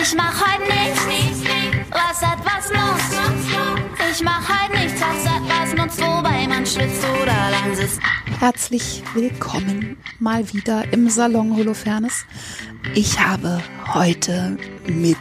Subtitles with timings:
[0.00, 1.02] Ich mach heute nichts,
[1.90, 3.18] was etwas nutzt.
[4.12, 7.98] Ich mach heute nichts, was etwas nutzt, wobei man schwitzt oder lang sitzt.
[8.38, 12.26] Herzlich willkommen mal wieder im Salon Holofernes.
[12.94, 13.60] Ich habe
[13.92, 14.56] heute
[14.86, 15.16] mit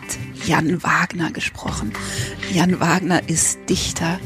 [0.45, 1.91] Jan Wagner gesprochen.
[2.51, 4.19] Jan Wagner ist Dichter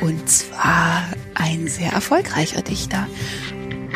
[0.00, 3.06] und zwar ein sehr erfolgreicher Dichter.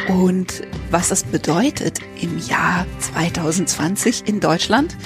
[0.09, 4.97] Und was das bedeutet im Jahr 2020 in Deutschland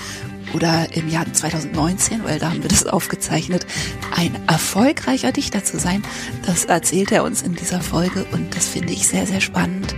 [0.54, 3.66] oder im Jahr 2019, weil da haben wir das aufgezeichnet,
[4.14, 6.02] ein erfolgreicher Dichter zu sein,
[6.46, 9.94] das erzählt er uns in dieser Folge und das finde ich sehr, sehr spannend,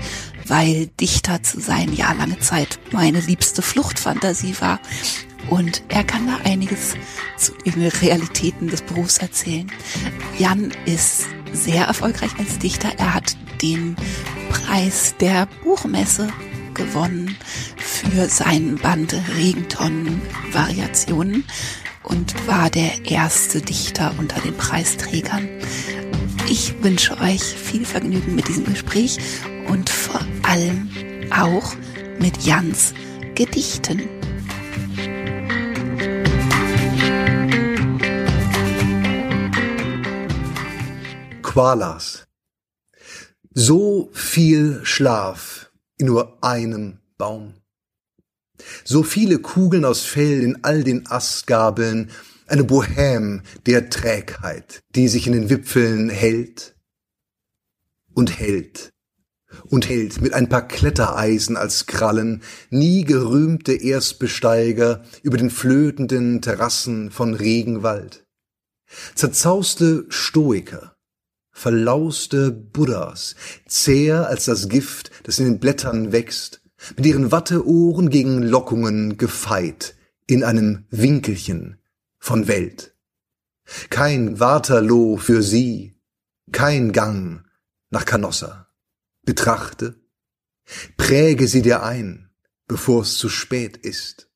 [0.46, 4.80] weil Dichter zu sein ja lange Zeit meine liebste Fluchtfantasie war.
[5.48, 6.94] Und er kann da einiges
[7.36, 9.70] zu den Realitäten des Berufs erzählen.
[10.38, 12.90] Jan ist sehr erfolgreich als Dichter.
[12.98, 13.96] Er hat den
[14.50, 16.28] Preis der Buchmesse
[16.80, 17.36] gewonnen
[17.76, 21.44] für seinen Band Regentonnen Variationen
[22.02, 25.48] und war der erste Dichter unter den Preisträgern.
[26.48, 29.18] Ich wünsche euch viel Vergnügen mit diesem Gespräch
[29.68, 30.90] und vor allem
[31.30, 31.74] auch
[32.18, 32.94] mit Jans
[33.34, 34.08] Gedichten.
[41.42, 42.24] Koalas.
[43.52, 45.69] So viel Schlaf
[46.00, 47.54] in nur einem Baum.
[48.84, 52.10] So viele Kugeln aus Fell in all den Astgabeln,
[52.46, 56.74] eine Bohème der Trägheit, die sich in den Wipfeln hält
[58.12, 58.90] und hält
[59.66, 67.10] und hält mit ein paar Klettereisen als Krallen, nie gerühmte Erstbesteiger über den flötenden Terrassen
[67.10, 68.24] von Regenwald.
[69.14, 70.94] Zerzauste Stoiker,
[71.52, 73.34] verlauste Buddhas,
[73.66, 76.62] zäher als das Gift, das in den Blättern wächst,
[76.96, 81.78] mit ihren Watteohren gegen Lockungen gefeit, in einem Winkelchen
[82.18, 82.94] von Welt.
[83.90, 85.94] Kein Waterloo für sie,
[86.52, 87.44] kein Gang
[87.90, 88.68] nach Canossa.
[89.22, 90.00] Betrachte,
[90.96, 92.30] präge sie dir ein,
[92.66, 94.29] bevor es zu spät ist.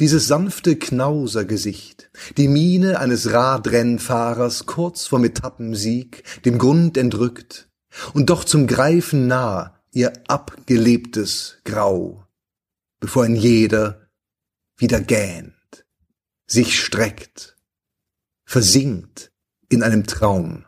[0.00, 7.68] Dieses sanfte Knausergesicht, die Miene eines Radrennfahrers kurz vorm Etappensieg, dem Grund entrückt,
[8.12, 12.26] und doch zum Greifen nah ihr abgelebtes Grau,
[13.00, 14.08] bevor ein jeder
[14.76, 15.54] wieder gähnt,
[16.46, 17.56] sich streckt,
[18.44, 19.32] versinkt
[19.68, 20.66] in einem Traum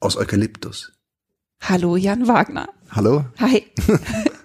[0.00, 0.92] aus Eukalyptus.
[1.60, 2.68] Hallo Jan Wagner.
[2.90, 3.26] Hallo.
[3.38, 3.66] Hi.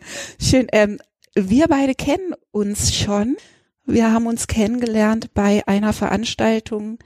[0.40, 0.68] Schön.
[0.72, 1.00] Ähm,
[1.34, 3.38] wir beide kennen uns schon.
[3.86, 6.98] Wir haben uns kennengelernt bei einer Veranstaltung,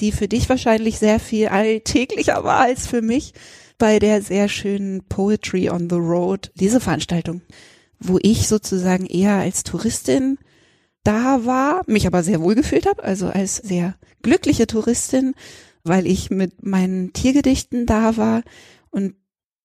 [0.00, 3.34] die für dich wahrscheinlich sehr viel alltäglicher war als für mich,
[3.78, 7.42] bei der sehr schönen Poetry on the Road, diese Veranstaltung,
[7.98, 10.38] wo ich sozusagen eher als Touristin
[11.02, 15.34] da war, mich aber sehr wohl gefühlt habe, also als sehr glückliche Touristin,
[15.82, 18.42] weil ich mit meinen Tiergedichten da war
[18.90, 19.16] und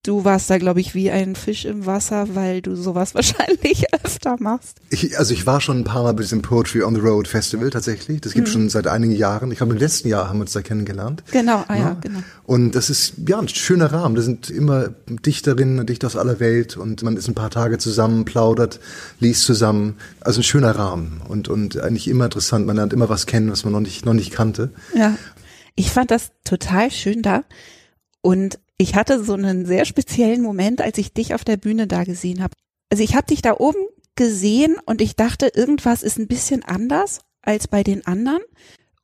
[0.08, 4.38] du warst da, glaube ich, wie ein Fisch im Wasser, weil du sowas wahrscheinlich öfter
[4.40, 4.78] machst.
[4.90, 7.70] Ich, also ich war schon ein paar Mal bei diesem Poetry on the Road Festival
[7.70, 8.22] tatsächlich.
[8.22, 8.52] Das gibt mhm.
[8.52, 9.52] schon seit einigen Jahren.
[9.52, 11.24] Ich glaube, im letzten Jahr haben wir uns da kennengelernt.
[11.32, 12.20] Genau, ah, ja, ja, genau.
[12.46, 14.16] Und das ist ja ein schöner Rahmen.
[14.16, 17.78] Da sind immer Dichterinnen und Dichter aus aller Welt und man ist ein paar Tage
[17.78, 18.80] zusammen, plaudert,
[19.20, 19.98] liest zusammen.
[20.22, 22.66] Also ein schöner Rahmen und, und eigentlich immer interessant.
[22.66, 24.72] Man lernt immer was kennen, was man noch nicht, noch nicht kannte.
[24.96, 25.18] Ja.
[25.76, 27.44] Ich fand das total schön da.
[28.22, 32.04] Und ich hatte so einen sehr speziellen Moment, als ich dich auf der Bühne da
[32.04, 32.54] gesehen habe.
[32.92, 33.80] Also ich habe dich da oben
[34.16, 38.42] gesehen und ich dachte, irgendwas ist ein bisschen anders als bei den anderen.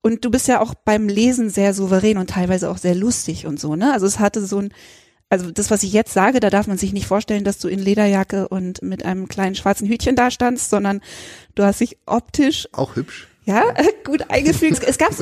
[0.02, 3.60] Und du bist ja auch beim Lesen sehr souverän und teilweise auch sehr lustig und
[3.60, 3.94] so, ne?
[3.94, 4.74] Also es hatte so ein,
[5.30, 7.80] also das, was ich jetzt sage, da darf man sich nicht vorstellen, dass du in
[7.80, 11.02] Lederjacke und mit einem kleinen schwarzen Hütchen da standst, sondern
[11.56, 13.30] du hast dich optisch auch hübsch.
[13.46, 13.74] Ja,
[14.04, 14.84] gut eingefügt.
[14.84, 15.14] Es gab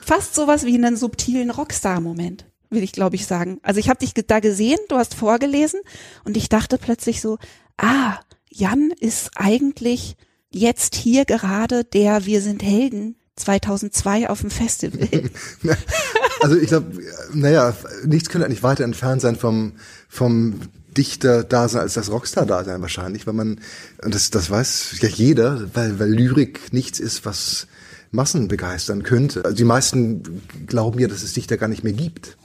[0.00, 3.58] fast sowas wie einen subtilen Rockstar-Moment will ich glaube ich sagen.
[3.62, 5.80] Also ich habe dich da gesehen, du hast vorgelesen
[6.24, 7.38] und ich dachte plötzlich so,
[7.76, 8.18] ah,
[8.50, 10.16] Jan ist eigentlich
[10.50, 15.08] jetzt hier gerade der Wir sind Helden 2002 auf dem Festival.
[16.40, 17.00] also ich glaube,
[17.32, 19.74] naja, nichts könnte eigentlich weiter entfernt sein vom,
[20.08, 20.60] vom
[20.96, 23.60] Dichter-Dasein als das Rockstar-Dasein wahrscheinlich, weil man,
[24.02, 27.68] und das, das weiß ja jeder, weil, weil Lyrik nichts ist, was
[28.10, 29.44] Massen begeistern könnte.
[29.44, 32.37] Also die meisten glauben ja, dass es Dichter gar nicht mehr gibt.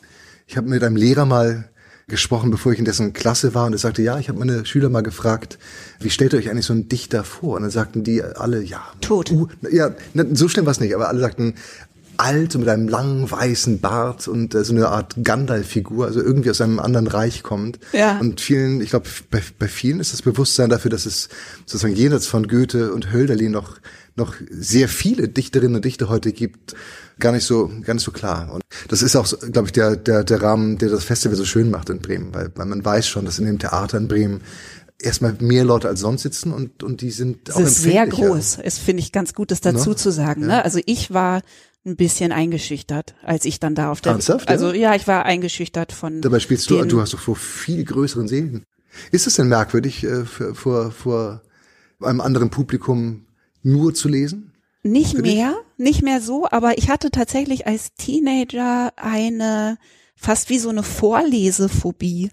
[0.48, 1.70] Ich habe mit einem Lehrer mal
[2.08, 4.90] gesprochen, bevor ich in dessen Klasse war und er sagte, ja, ich habe meine Schüler
[4.90, 5.58] mal gefragt,
[6.00, 7.56] wie stellt ihr euch eigentlich so einen Dichter vor?
[7.56, 8.84] Und dann sagten die alle, ja.
[9.02, 9.32] Tot.
[9.32, 9.92] Uh, ja,
[10.34, 11.56] so schlimm war es nicht, aber alle sagten,
[12.18, 16.52] alt, so mit einem langen weißen Bart und äh, so eine Art Gandalf-Figur, also irgendwie
[16.52, 17.80] aus einem anderen Reich kommt.
[17.92, 18.20] Ja.
[18.20, 21.30] Und vielen, ich glaube, bei, bei vielen ist das Bewusstsein dafür, dass es
[21.66, 23.78] sozusagen jenseits von Goethe und Hölderlin noch
[24.16, 26.76] noch sehr viele Dichterinnen und Dichter heute gibt,
[27.20, 28.52] gar nicht so, gar nicht so klar.
[28.54, 31.70] Und das ist auch, glaube ich, der, der, der Rahmen, der das Festival so schön
[31.70, 34.42] macht in Bremen, weil, weil man weiß schon, dass in dem Theater in Bremen
[35.00, 38.60] erstmal mehr Leute als sonst sitzen und, und die sind Es auch ist sehr groß.
[38.64, 39.96] Es finde ich ganz gut, das dazu Ne?
[39.96, 40.42] zu sagen.
[40.42, 40.48] Ja.
[40.48, 40.64] Ne?
[40.66, 41.42] Also ich war
[41.86, 44.52] ein bisschen eingeschüchtert, als ich dann da auf der, Ernsthaft, ja?
[44.52, 46.22] also ja, ich war eingeschüchtert von.
[46.22, 48.64] Dabei spielst du, du hast doch vor viel größeren Sälen.
[49.12, 51.42] Ist es denn merkwürdig, äh, vor, vor
[52.02, 53.26] einem anderen Publikum
[53.64, 54.54] nur zu lesen?
[54.84, 59.78] Nicht mehr, nicht mehr so, aber ich hatte tatsächlich als Teenager eine
[60.16, 62.32] fast wie so eine Vorlesephobie.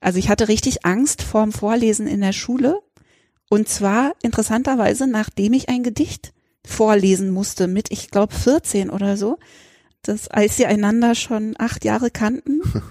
[0.00, 2.80] Also ich hatte richtig Angst vorm Vorlesen in der Schule.
[3.50, 6.32] Und zwar interessanterweise, nachdem ich ein Gedicht
[6.66, 9.38] vorlesen musste mit, ich glaube, 14 oder so.
[10.02, 12.60] Das, als sie einander schon acht Jahre kannten.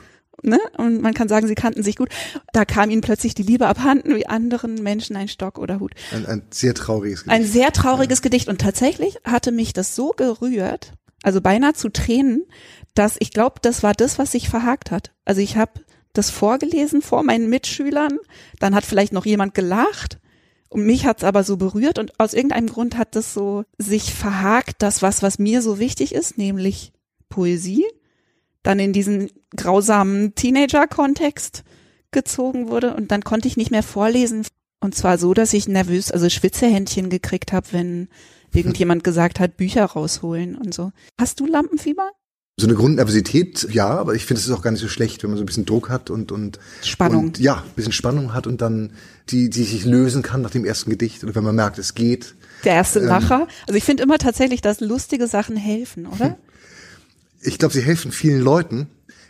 [0.44, 0.60] Ne?
[0.78, 2.10] Und man kann sagen, sie kannten sich gut.
[2.52, 5.94] Da kam ihnen plötzlich die Liebe abhanden, wie anderen Menschen ein Stock oder Hut.
[6.12, 10.94] Ein, ein sehr trauriges Ein sehr trauriges Gedicht und tatsächlich hatte mich das so gerührt,
[11.24, 12.44] also beinahe zu Tränen,
[12.94, 15.12] dass ich glaube, das war das, was sich verhakt hat.
[15.26, 15.72] Also ich habe
[16.12, 18.20] das vorgelesen vor meinen Mitschülern,
[18.60, 20.20] dann hat vielleicht noch jemand gelacht
[20.70, 24.76] und mich hat's aber so berührt und aus irgendeinem Grund hat das so sich verhakt,
[24.80, 26.94] das was, was mir so wichtig ist, nämlich
[27.30, 27.86] Poesie,
[28.64, 31.64] dann in diesen grausamen Teenager-Kontext
[32.12, 34.46] gezogen wurde und dann konnte ich nicht mehr vorlesen.
[34.80, 38.10] Und zwar so, dass ich nervös, also Schwitzehändchen gekriegt habe, wenn
[38.54, 40.92] irgendjemand gesagt hat, Bücher rausholen und so.
[41.20, 42.12] Hast du Lampenfieber?
[42.56, 45.32] So eine Grundnervosität, ja, aber ich finde, es ist auch gar nicht so schlecht, wenn
[45.32, 47.26] man so ein bisschen Druck hat und, und Spannung.
[47.26, 48.94] Und, ja, ein bisschen Spannung hat und dann
[49.30, 52.36] die, die sich lösen kann nach dem ersten Gedicht oder wenn man merkt, es geht.
[52.64, 53.08] Der erste Ähm.
[53.08, 53.48] Lacher.
[53.68, 56.38] Also ich finde immer tatsächlich, dass lustige Sachen helfen, oder?
[57.44, 58.88] Ich glaube, sie helfen vielen Leuten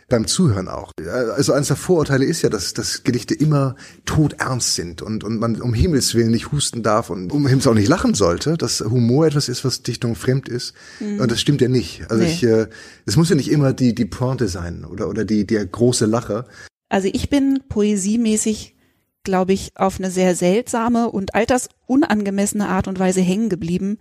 [0.08, 0.92] beim Zuhören auch.
[1.34, 3.74] Also eines der Vorurteile ist ja, dass, dass Gedichte immer
[4.04, 7.74] todernst sind und, und man um Himmels Willen nicht husten darf und um Himmels auch
[7.74, 10.74] nicht lachen sollte, dass Humor etwas ist, was Dichtung fremd ist.
[11.00, 12.02] Und das stimmt ja nicht.
[12.10, 12.30] Also Nee.
[12.30, 12.66] ich, äh,
[13.06, 16.46] es muss ja nicht immer die, die Pointe sein oder, oder die, der große Lacher.
[16.90, 18.76] Also ich bin poesiemäßig,
[19.22, 23.98] glaube ich, auf eine sehr seltsame und altersunangemessene Art und Weise hängen geblieben.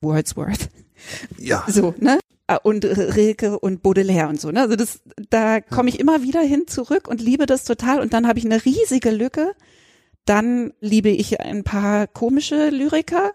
[0.00, 0.70] Wordsworth.
[1.38, 1.64] Ja.
[1.68, 2.18] So, ne?
[2.48, 4.60] Ah, Und Rilke und Baudelaire und so, ne?
[4.60, 5.00] Also das,
[5.30, 8.00] da komme ich immer wieder hin zurück und liebe das total.
[8.00, 9.52] Und dann habe ich eine riesige Lücke.
[10.26, 13.32] Dann liebe ich ein paar komische Lyriker,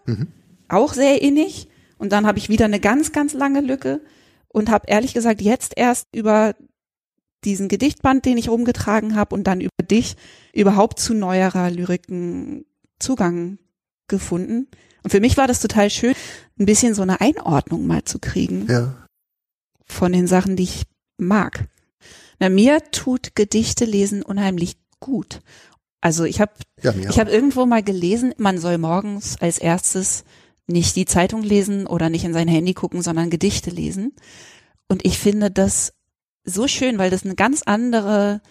[0.69, 1.67] auch sehr innig.
[1.97, 4.01] Und dann habe ich wieder eine ganz, ganz lange Lücke
[4.47, 6.55] und habe ehrlich gesagt jetzt erst über
[7.43, 10.15] diesen Gedichtband, den ich rumgetragen habe und dann über dich
[10.53, 12.65] überhaupt zu neuerer Lyriken
[12.99, 13.57] Zugang
[14.07, 14.67] gefunden.
[15.03, 16.13] Und für mich war das total schön,
[16.61, 18.95] ein bisschen so eine Einordnung mal zu kriegen Ja.
[19.85, 20.83] von den Sachen, die ich
[21.17, 21.67] mag.
[22.39, 25.41] Na, mir tut Gedichte lesen unheimlich gut.
[26.01, 30.23] Also ich habe Ja, ich habe irgendwo mal gelesen, man soll morgens als erstes
[30.67, 34.13] nicht die Zeitung lesen oder nicht in sein Handy gucken, sondern Gedichte lesen.
[34.87, 35.93] Und ich finde das
[36.43, 38.41] so schön, weil das eine ganz andere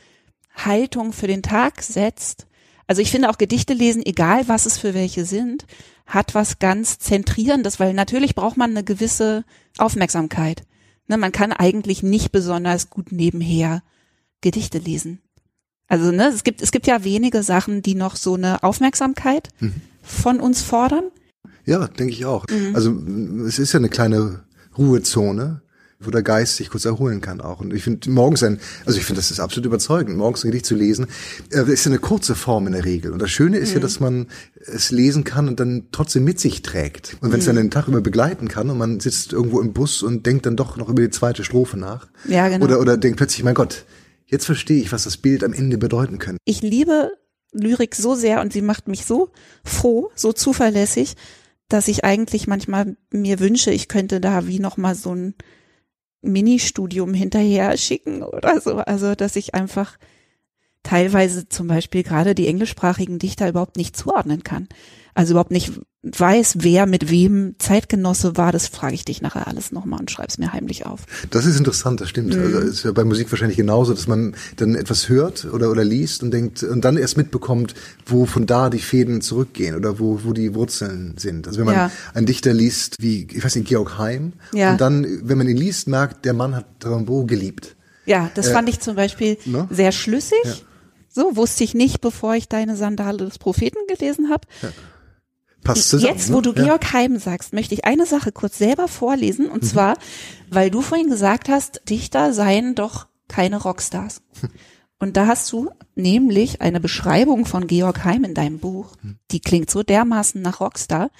[0.54, 2.46] Haltung für den Tag setzt.
[2.86, 5.64] Also ich finde auch Gedichte lesen, egal was es für welche sind,
[6.10, 9.44] hat was ganz Zentrierendes, weil natürlich braucht man eine gewisse
[9.78, 10.64] Aufmerksamkeit.
[11.08, 13.82] Ne, man kann eigentlich nicht besonders gut nebenher
[14.40, 15.20] Gedichte lesen.
[15.88, 19.48] Also ne, es gibt es gibt ja wenige Sachen, die noch so eine Aufmerksamkeit
[20.02, 21.04] von uns fordern.
[21.64, 22.46] Ja, denke ich auch.
[22.48, 22.74] Mhm.
[22.74, 22.92] Also
[23.46, 24.44] es ist ja eine kleine
[24.76, 25.62] Ruhezone,
[26.02, 27.60] wo der Geist sich kurz erholen kann auch.
[27.60, 30.64] Und ich finde morgens ein, also ich finde, das ist absolut überzeugend, morgens ein Gedicht
[30.66, 31.06] zu lesen,
[31.52, 33.12] äh, ist ja eine kurze Form in der Regel.
[33.12, 33.74] Und das Schöne ist Mhm.
[33.74, 34.26] ja, dass man
[34.66, 37.16] es lesen kann und dann trotzdem mit sich trägt.
[37.20, 37.60] Und wenn es dann Mhm.
[37.60, 40.76] den Tag über begleiten kann und man sitzt irgendwo im Bus und denkt dann doch
[40.76, 42.08] noch über die zweite Strophe nach.
[42.26, 42.64] Ja, genau.
[42.64, 43.84] Oder, oder denkt plötzlich, mein Gott,
[44.26, 46.38] jetzt verstehe ich, was das Bild am Ende bedeuten könnte.
[46.46, 47.10] Ich liebe
[47.52, 49.32] Lyrik so sehr und sie macht mich so
[49.64, 51.14] froh, so zuverlässig,
[51.68, 55.34] dass ich eigentlich manchmal mir wünsche, ich könnte da wie noch mal so ein
[56.22, 58.76] Ministudium hinterher schicken oder so.
[58.76, 59.98] Also, dass ich einfach
[60.82, 64.68] teilweise zum Beispiel gerade die englischsprachigen Dichter überhaupt nicht zuordnen kann.
[65.14, 69.70] Also überhaupt nicht weiß, wer mit wem Zeitgenosse war, das frage ich dich nachher alles
[69.70, 71.00] nochmal und schreib's mir heimlich auf.
[71.30, 72.34] Das ist interessant, das stimmt.
[72.34, 72.42] Mhm.
[72.42, 76.22] Also ist ja bei Musik wahrscheinlich genauso, dass man dann etwas hört oder oder liest
[76.22, 77.74] und denkt und dann erst mitbekommt,
[78.06, 81.46] wo von da die Fäden zurückgehen oder wo wo die Wurzeln sind.
[81.46, 81.90] Also wenn man Ja.
[82.14, 84.72] einen Dichter liest, wie ich weiß nicht Georg Heim, Ja.
[84.72, 87.76] und dann wenn man ihn liest, merkt, der Mann hat Rimbaud geliebt.
[88.06, 89.68] Ja, das fand ich zum Beispiel ne?
[89.70, 90.38] sehr schlüssig.
[90.44, 90.54] Ja.
[91.12, 94.46] So wusste ich nicht, bevor ich deine Sandale des Propheten gelesen habe.
[95.64, 96.14] Passt zusammen.
[96.14, 96.64] Jetzt, wo du ne?
[96.64, 99.48] Georg Heim sagst, möchte ich eine Sache kurz selber vorlesen.
[99.48, 99.96] Und zwar,
[100.50, 104.22] weil du vorhin gesagt hast, Dichter seien doch keine Rockstars.
[105.02, 108.96] Und da hast du nämlich eine Beschreibung von Georg Heim in deinem Buch.
[109.30, 111.10] Die klingt so dermaßen nach Rockstar.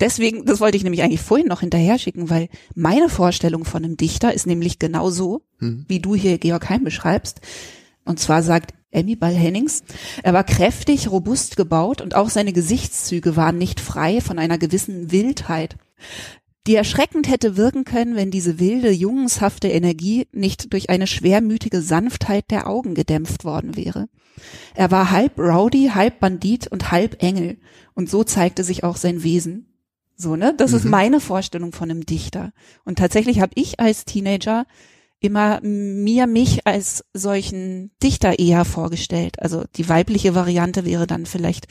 [0.00, 3.98] Deswegen, das wollte ich nämlich eigentlich vorhin noch hinterher schicken, weil meine Vorstellung von einem
[3.98, 7.42] Dichter ist nämlich genau so, wie du hier Georg Heim beschreibst.
[8.06, 9.82] Und zwar sagt Emmy Ball Hennings,
[10.22, 15.12] er war kräftig, robust gebaut und auch seine Gesichtszüge waren nicht frei von einer gewissen
[15.12, 15.76] Wildheit
[16.66, 22.50] die erschreckend hätte wirken können, wenn diese wilde, jungenshafte Energie nicht durch eine schwermütige Sanftheit
[22.50, 24.08] der Augen gedämpft worden wäre.
[24.74, 27.58] Er war halb Rowdy, halb Bandit und halb Engel,
[27.94, 29.72] und so zeigte sich auch sein Wesen.
[30.16, 30.54] So, ne?
[30.56, 32.52] Das ist meine Vorstellung von einem Dichter.
[32.84, 34.66] Und tatsächlich habe ich als Teenager
[35.20, 39.42] immer mir mich als solchen Dichter eher vorgestellt.
[39.42, 41.66] Also die weibliche Variante wäre dann vielleicht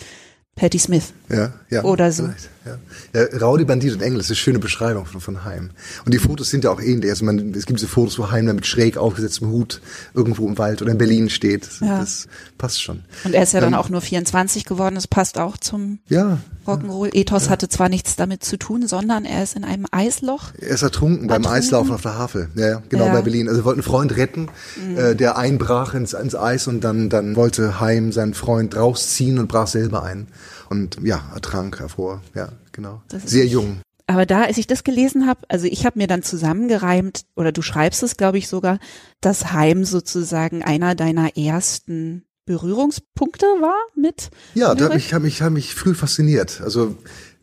[0.55, 1.13] Patti Smith.
[1.29, 1.83] Ja, ja.
[1.83, 2.23] Oder so.
[2.23, 2.77] vielleicht, Ja.
[3.13, 5.69] ja, Rowdy, Bandit und Engel, das ist eine schöne Beschreibung von, von Heim.
[6.05, 7.11] Und die Fotos sind ja auch ähnlich.
[7.11, 9.81] Also man, es gibt diese Fotos, wo Heim dann mit schräg aufgesetztem Hut
[10.13, 11.67] irgendwo im Wald oder in Berlin steht.
[11.67, 11.99] Das, Ja.
[11.99, 13.03] das passt schon.
[13.23, 14.95] Und er ist ja dann Ähm, auch nur 24 geworden.
[14.95, 17.49] Das passt auch zum Ja, Rock'n'Roll-Ethos.
[17.49, 20.51] Hatte zwar nichts damit zu tun, sondern er ist in einem Eisloch.
[20.59, 21.57] er ist ertrunken beim Ertrunken?
[21.63, 22.49] Eislaufen auf der Havel.
[22.55, 23.09] Ja, genau.
[23.09, 23.13] Mhm.
[23.13, 23.47] bei Berlin.
[23.47, 24.49] Also er wollte einen Freund retten,
[24.97, 29.47] äh, der einbrach ins, ins Eis und dann, dann wollte Heim seinen Freund rausziehen und
[29.47, 30.27] brach selber ein.
[30.75, 32.21] Und ja, ertrank, erfror.
[32.33, 33.01] Ja, genau.
[33.25, 33.81] Sehr jung.
[34.07, 37.61] Aber da, als ich das gelesen habe, also ich habe mir dann zusammengereimt, oder du
[37.61, 38.79] schreibst es, glaube ich, sogar,
[39.21, 45.51] dass Heim sozusagen einer deiner ersten Berührungspunkte war mit Ja, da ich habe mich, hab
[45.51, 46.61] mich früh fasziniert.
[46.61, 46.95] Also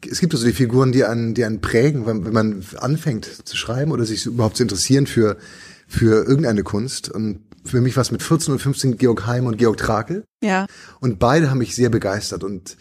[0.08, 3.56] es gibt also die Figuren, die einen, die einen prägen, wenn, wenn man anfängt zu
[3.56, 5.38] schreiben oder sich überhaupt zu interessieren für
[5.92, 7.10] für irgendeine Kunst.
[7.10, 10.24] Und für mich war es mit 14 und 15 Georg Heim und Georg Trakel.
[10.42, 10.66] Ja,
[11.00, 12.42] Und beide haben mich sehr begeistert.
[12.42, 12.76] Und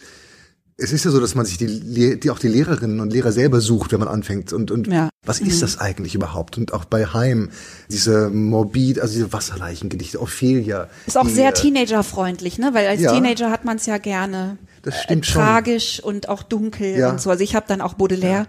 [0.82, 3.60] es ist ja so, dass man sich die, die auch die Lehrerinnen und Lehrer selber
[3.60, 4.52] sucht, wenn man anfängt.
[4.52, 5.08] Und, und Ja.
[5.24, 6.58] was ist das eigentlich überhaupt?
[6.58, 7.50] Und auch bei Heim,
[7.90, 10.88] diese morbid, also diese Wasserleichengedichte, Ophelia.
[11.06, 12.70] ist auch die, sehr äh, Teenagerfreundlich, ne?
[12.72, 13.12] Weil als Ja.
[13.12, 15.42] Teenager hat man es ja gerne Das stimmt äh, schon.
[15.42, 17.10] tragisch und auch dunkel Ja.
[17.10, 17.30] und so.
[17.30, 18.46] Also ich habe dann auch Baudelaire Ja.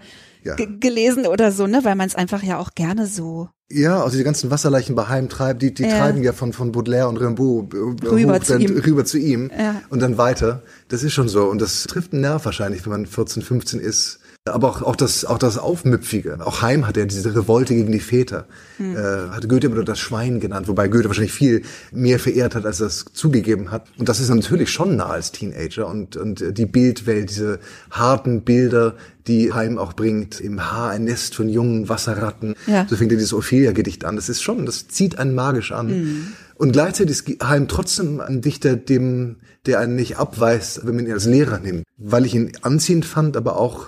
[0.56, 1.80] Ge- gelesen oder so, ne?
[1.84, 5.28] Weil man es einfach ja auch gerne so Ja, also die ganzen Wasserleichen bei Heim
[5.28, 5.98] treiben, die, die Ja.
[5.98, 8.76] treiben ja von, von Baudelaire und Rimbaud äh, Rüber hoch zu dann, ihm.
[8.78, 9.80] rüber zu ihm Ja.
[9.88, 10.62] und dann weiter.
[10.88, 14.20] Das ist schon so und das trifft einen Nerv wahrscheinlich, wenn man 14, 15 ist.
[14.46, 16.36] Aber auch, auch das, auch das Aufmüpfige.
[16.44, 18.46] Auch Heim hat ja diese Revolte gegen die Väter.
[18.76, 18.94] Hm.
[18.94, 18.98] Äh,
[19.30, 22.80] hatte Goethe immer nur das Schwein genannt, wobei Goethe wahrscheinlich viel mehr verehrt hat, als
[22.80, 23.86] er es zugegeben hat.
[23.96, 27.58] Und das ist natürlich schon nah als Teenager und, und die Bildwelt, diese
[27.90, 28.96] harten Bilder,
[29.26, 32.54] die Heim auch bringt, im Haar ein Nest von jungen Wasserratten.
[32.66, 32.86] Ja.
[32.86, 34.16] So fängt er dieses Ophelia-Gedicht an.
[34.16, 36.34] Das ist schon, das zieht einen magisch an.
[36.56, 41.12] Und gleichzeitig ist Heim trotzdem ein Dichter, dem, der einen nicht abweist, wenn man ihn
[41.12, 41.84] als Lehrer nimmt.
[41.96, 43.86] Weil ich ihn anziehend fand, aber auch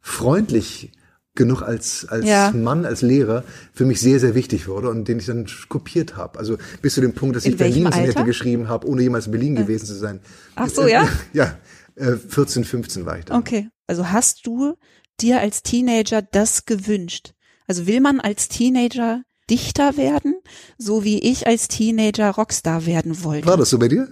[0.00, 0.92] freundlich
[1.34, 2.50] genug als, als Ja.
[2.50, 6.38] Mann, als Lehrer für mich sehr, sehr wichtig wurde und den ich dann kopiert habe.
[6.38, 8.24] Also bis zu dem Punkt, dass In ich welchem Berlin-Sonette Alter?
[8.24, 10.20] geschrieben habe, ohne jemals in Berlin gewesen zu sein.
[10.56, 11.08] Ach so, ja?
[11.32, 11.56] Ja,
[11.94, 13.36] äh, 14, 15 war ich da.
[13.38, 13.68] Okay.
[13.86, 14.74] Also hast du
[15.20, 17.32] dir als Teenager das gewünscht?
[17.66, 20.34] Also will man als Teenager Dichter werden,
[20.78, 23.46] so wie ich als Teenager Rockstar werden wollte?
[23.46, 24.08] War das so bei dir?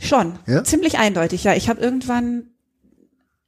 [0.00, 0.38] Schon.
[0.46, 0.62] Ja?
[0.64, 1.54] Ziemlich eindeutig, ja.
[1.54, 2.50] Ich habe irgendwann,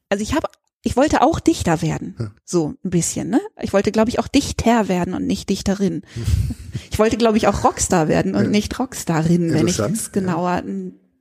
[0.08, 0.48] also ich habe,
[0.82, 2.32] ich wollte auch Dichter werden.
[2.44, 3.40] So ein bisschen, ne?
[3.60, 6.02] Ich wollte, glaube ich, auch Dichter werden und nicht Dichterin.
[6.90, 10.62] ich wollte, glaube ich, auch Rockstar werden und nicht Rockstarin, wenn ich es genauer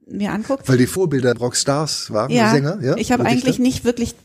[0.09, 0.67] mir angucke.
[0.67, 2.95] Weil die Vorbilder Rockstars waren, Ja, Sänger, ja?
[2.95, 3.61] ich habe eigentlich Dichter?
[3.61, 4.15] nicht wirklich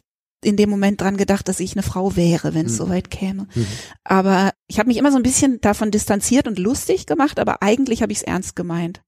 [0.45, 3.47] in dem Moment dran gedacht, dass ich eine Frau wäre, wenn es soweit käme.
[4.05, 8.03] Aber ich habe mich immer so ein bisschen davon distanziert und lustig gemacht, aber eigentlich
[8.03, 9.03] habe ich es ernst gemeint,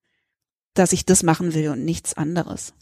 [0.75, 2.73] dass ich das machen will und nichts anderes.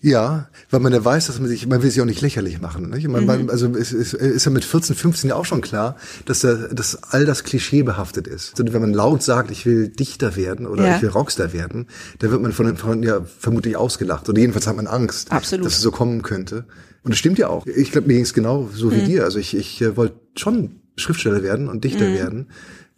[0.00, 2.90] Ja, weil man ja weiß, dass man sich, man will sich auch nicht lächerlich machen.
[2.90, 3.08] Nicht?
[3.08, 3.26] Man, Mhm.
[3.26, 6.54] man, also es ist, ist ja mit 14, 15 ja auch schon klar, dass, da,
[6.54, 8.60] dass all das Klischee behaftet ist.
[8.60, 10.96] Also wenn man laut sagt, ich will Dichter werden oder Ja.
[10.96, 11.88] ich will Rockstar werden,
[12.20, 14.28] dann wird man von den Freunden ja vermutlich ausgelacht.
[14.28, 15.66] Oder jedenfalls hat man Angst, Absolut.
[15.66, 16.64] dass es so kommen könnte.
[17.02, 17.66] Und das stimmt ja auch.
[17.66, 18.90] Ich glaube, mir ging es genau so Mhm.
[18.92, 19.24] wie dir.
[19.24, 22.14] Also ich, ich äh, wollte schon Schriftsteller werden und Dichter Mhm.
[22.14, 22.46] werden.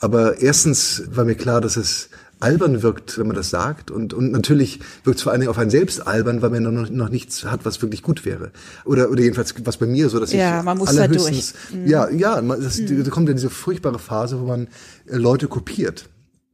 [0.00, 3.90] Aber erstens war mir klar, dass es albern wirkt, wenn man das sagt.
[3.90, 6.90] Und, und natürlich wirkt es vor allen Dingen auf einen selbst albern, weil man noch,
[6.90, 8.50] noch nichts hat, was wirklich gut wäre.
[8.84, 11.54] Oder, oder jedenfalls was bei mir so, dass Ja, ich man muss da allerhöchstens,
[11.84, 14.68] ja, ja, man, das, da kommt ja diese furchtbare Phase, wo man
[15.06, 16.08] äh, Leute kopiert.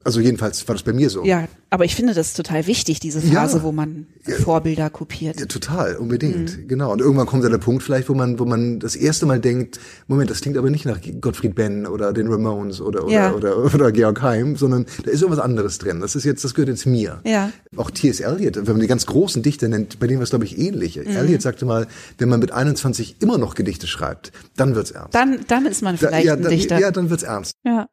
[0.07, 1.25] Also jedenfalls war das bei mir so.
[1.25, 3.63] Ja, aber ich finde das total wichtig, diese Phase, Ja.
[3.65, 4.07] wo man
[4.45, 5.41] Vorbilder kopiert.
[5.41, 6.69] Ja, total, unbedingt, Mhm.
[6.69, 6.93] genau.
[6.93, 9.81] Und irgendwann kommt dann der Punkt vielleicht, wo man, wo man das erste Mal denkt,
[10.07, 13.35] Moment, das klingt aber nicht nach Gottfried Benn oder den Ramones oder, oder, Ja.
[13.35, 16.01] oder, oder Georg Heim, sondern da ist irgendwas anderes drin.
[16.01, 17.21] Das ist jetzt, das gehört jetzt mir.
[17.25, 17.51] Ja.
[17.77, 18.21] Auch T.S.
[18.21, 20.97] Eliot, wenn man die ganz großen Dichter nennt, bei denen war es, glaube ich, ähnlich.
[20.97, 21.07] Mhm.
[21.17, 21.87] Eliot sagte mal,
[22.19, 25.15] wenn man mit 21 immer noch Gedichte schreibt, dann wird's ernst.
[25.17, 26.79] Dann, dann ist man Da- vielleicht ja, ein dann, Dichter.
[26.79, 27.53] ja, dann wird's ernst.
[27.65, 27.87] Ja.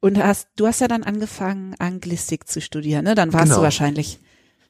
[0.00, 3.14] Und hast, du hast ja dann angefangen, Anglistik zu studieren, ne?
[3.14, 3.56] Dann warst Genau.
[3.56, 4.20] du wahrscheinlich,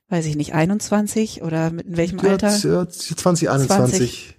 [0.09, 2.57] weiß ich nicht, 21 oder mit in welchem Ja, Alter?
[2.57, 4.35] ja, 2021.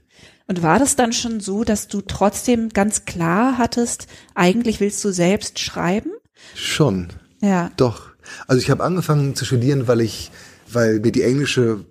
[0.48, 5.12] Und war das dann schon so, dass du trotzdem ganz klar hattest, eigentlich willst du
[5.12, 6.12] selbst schreiben?
[6.56, 7.10] Schon.
[7.42, 7.72] Ja.
[7.78, 8.10] Doch.
[8.48, 10.32] Also ich habe angefangen zu studieren, weil ich,
[10.72, 11.86] weil mir die englische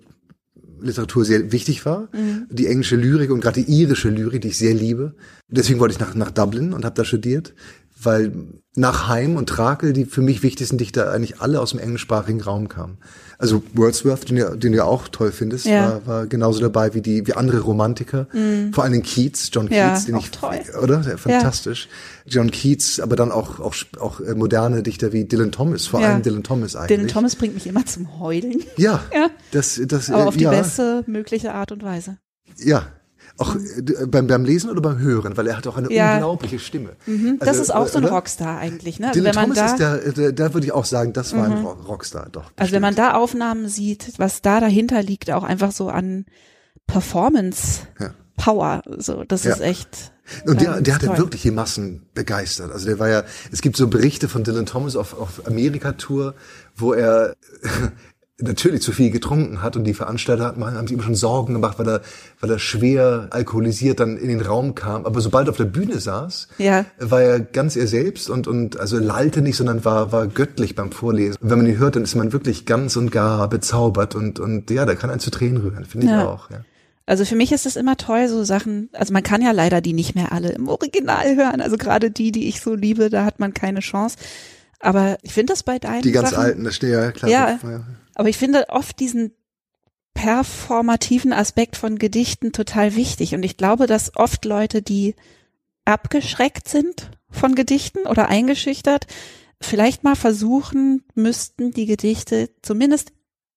[0.79, 2.07] Literatur sehr wichtig war,
[2.51, 5.15] die englische Lyrik und gerade die irische Lyrik, die ich sehr liebe.
[5.47, 7.55] Deswegen wollte ich nach, nach Dublin und habe da studiert,
[8.01, 8.31] weil
[8.75, 12.67] nach Heim und Trakel die für mich wichtigsten Dichter eigentlich alle aus dem englischsprachigen Raum
[12.69, 12.97] kamen.
[13.39, 15.83] Also Wordsworth, den, du- den du ja auch toll findest, Ja.
[15.89, 18.27] war, war genauso dabei wie die wie andere Romantiker.
[18.71, 20.59] Vor allem Keats, John Ja, Keats, den ich toll.
[20.81, 21.87] oder Ja, fantastisch.
[22.25, 26.09] John Keats, aber dann auch auch auch äh, moderne Dichter wie Dylan Thomas, vor Ja.
[26.13, 26.97] allem Dylan Thomas eigentlich.
[26.97, 29.29] Dylan Thomas bringt mich immer zum Heulen, Ja, Ja.
[29.51, 32.17] das das aber äh, auf die ja, beste mögliche Art und Weise.
[32.57, 32.87] Ja.
[33.39, 36.13] Auch äh, beim, beim Lesen oder beim Hören, weil er hat auch eine Ja.
[36.15, 36.95] unglaubliche Stimme.
[37.39, 38.13] Das Also, ist auch so ein oder?
[38.13, 39.09] Rockstar eigentlich, ne?
[39.09, 41.35] Also Dylan wenn man Thomas da, ist der, der, da würde ich auch sagen, das
[41.35, 42.51] war ein Ro- Rockstar, doch.
[42.55, 46.25] also wenn man da Aufnahmen sieht, was da dahinter liegt, auch einfach so an
[46.87, 48.11] Performance Ja.
[48.37, 49.53] Power, so, das Ja.
[49.53, 50.11] ist echt.
[50.45, 51.17] Und der, ähm, der hatte toll.
[51.17, 52.71] wirklich die Massen begeistert.
[52.71, 56.35] Also der war ja, es gibt so Berichte von Dylan Thomas auf, auf Amerika-Tour,
[56.75, 57.35] wo er
[58.39, 61.87] natürlich zu viel getrunken hat und die Veranstalter haben sich immer schon Sorgen gemacht, weil
[61.89, 62.01] er,
[62.39, 65.05] weil er schwer alkoholisiert dann in den Raum kam.
[65.07, 66.85] Aber sobald er auf der Bühne saß, Ja.
[66.99, 70.91] war er ganz er selbst und, und also lallte nicht, sondern war, war göttlich beim
[70.91, 71.37] Vorlesen.
[71.41, 74.69] Und wenn man ihn hört, dann ist man wirklich ganz und gar bezaubert und, und
[74.69, 76.27] ja, da kann einen zu Tränen rühren, finde ich Ja.
[76.27, 76.51] auch.
[76.51, 76.57] Ja.
[77.07, 79.93] Also für mich ist es immer toll, so Sachen, also man kann ja leider die
[79.93, 83.39] nicht mehr alle im Original hören, also gerade die, die ich so liebe, da hat
[83.39, 84.17] man keine Chance.
[84.79, 87.31] Aber ich finde das bei deinen Die ganz Sachen, alten, das steht ja klar.
[87.31, 87.59] Ja.
[88.17, 89.31] Aber ich finde oft diesen
[90.15, 95.13] performativen Aspekt von Gedichten total wichtig und ich glaube, dass oft Leute, die
[95.85, 99.05] abgeschreckt sind von Gedichten oder eingeschüchtert,
[99.61, 103.11] vielleicht mal versuchen müssten, die Gedichte zumindest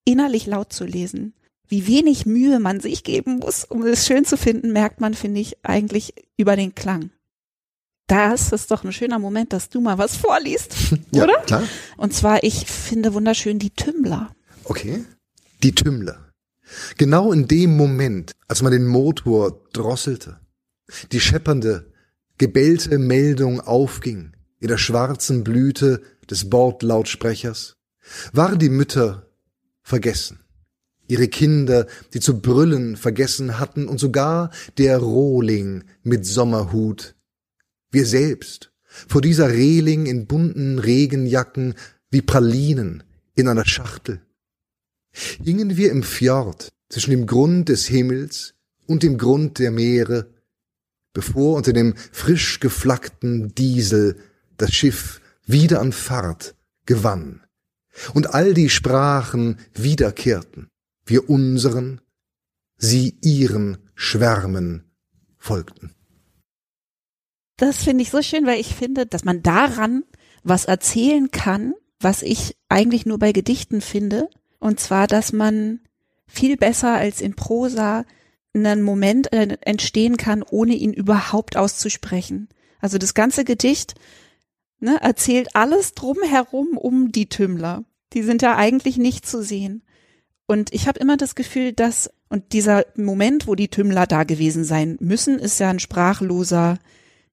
[0.05, 1.35] innerlich laut zu lesen.
[1.67, 5.41] Wie wenig Mühe man sich geben muss, um es schön zu finden, merkt man, finde
[5.41, 7.11] ich, eigentlich über den Klang.
[8.07, 10.75] Das ist doch ein schöner Moment, dass du mal was vorliest,
[11.13, 11.39] Ja, oder?
[11.43, 11.63] klar.
[11.97, 14.35] Und zwar, ich finde wunderschön die Tümmler.
[14.71, 15.05] Okay.
[15.65, 16.33] Die Tümmler.
[16.97, 20.39] Genau in dem Moment, als man den Motor drosselte,
[21.11, 21.93] die scheppernde,
[22.39, 27.79] gebellte Meldung aufging in der schwarzen Blüte des Bordlautsprechers,
[28.33, 29.27] waren die Mütter
[29.83, 30.39] vergessen.
[31.09, 37.17] Ihre Kinder, die zu brüllen vergessen hatten und sogar der Rohling mit Sommerhut.
[37.91, 41.75] Wir selbst, vor dieser Reling in bunten Regenjacken
[42.13, 43.03] wie Pralinen
[43.35, 44.23] in einer Schachtel
[45.13, 48.55] hingen wir im Fjord zwischen dem Grund des Himmels
[48.87, 50.33] und dem Grund der Meere,
[51.13, 54.17] bevor unter dem frisch geflackten Diesel
[54.57, 56.55] das Schiff wieder an Fahrt
[56.87, 57.43] gewann
[58.15, 60.69] und all die Sprachen wiederkehrten,
[61.05, 62.01] wir unseren,
[62.77, 64.85] sie ihren Schwärmen
[65.39, 65.95] folgten.
[67.57, 70.05] Das finde ich so schön, weil ich finde, dass man daran
[70.43, 74.31] was erzählen kann, was ich eigentlich nur bei Gedichten finde.
[74.61, 75.81] Und zwar, dass man
[76.27, 78.05] viel besser als in Prosa
[78.55, 82.49] einen Moment äh, entstehen kann, ohne ihn überhaupt auszusprechen.
[82.81, 83.95] Also das ganze Gedicht
[84.81, 87.85] ne, erzählt alles drumherum um die Tümmler.
[88.13, 89.83] Die sind ja eigentlich nicht zu sehen.
[90.47, 94.65] Und ich habe immer das Gefühl, dass, und dieser Moment, wo die Tümmler da gewesen
[94.65, 96.79] sein müssen, ist ja ein sprachloser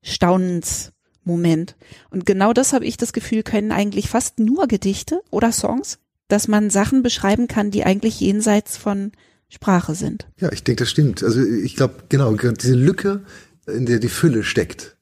[0.04, 1.76] Staunensmoment.
[2.12, 6.48] Und genau das habe ich das Gefühl, können eigentlich fast nur Gedichte oder Songs, dass
[6.48, 9.12] man Sachen beschreiben kann, die eigentlich jenseits von
[9.50, 10.28] Sprache sind.
[10.40, 11.24] Ja, ich denke, das stimmt.
[11.24, 13.22] Also ich glaube, genau, diese Lücke,
[13.66, 14.98] in der die Fülle steckt,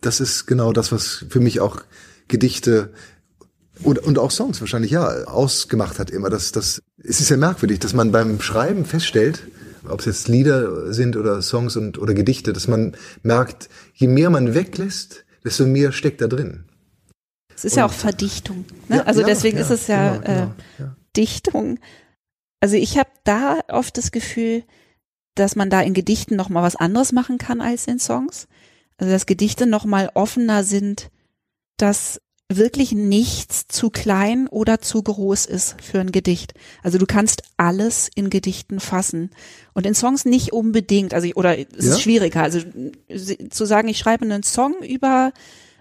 [0.00, 1.82] das ist genau das, was für mich auch
[2.28, 2.92] Gedichte
[3.82, 6.30] und, und auch Songs wahrscheinlich ja ausgemacht hat immer.
[6.30, 9.42] Das, das, es ist ja merkwürdig, dass man beim Schreiben feststellt,
[9.88, 14.30] ob es jetzt Lieder sind oder Songs und oder Gedichte, dass man merkt, je mehr
[14.30, 16.64] man weglässt, desto mehr steckt da drin.
[17.58, 18.64] Es ist ja Und- auch Verdichtung.
[18.88, 18.96] Ne?
[18.98, 20.42] Ja, also ja, deswegen ja, ist es ja, genau, genau,
[20.78, 20.96] äh, ja.
[21.16, 21.78] Dichtung.
[22.60, 24.62] Also ich habe da oft das Gefühl,
[25.34, 28.46] dass man da in Gedichten noch mal was anderes machen kann als in Songs.
[28.96, 31.10] Also dass Gedichte noch mal offener sind,
[31.78, 36.54] dass wirklich nichts zu klein oder zu groß ist für ein Gedicht.
[36.82, 39.30] Also du kannst alles in Gedichten fassen
[39.74, 41.12] und in Songs nicht unbedingt.
[41.12, 41.92] Also ich- oder es Ja?
[41.92, 42.42] ist schwieriger.
[42.42, 42.60] Also
[43.50, 45.32] zu sagen, ich schreibe einen Song über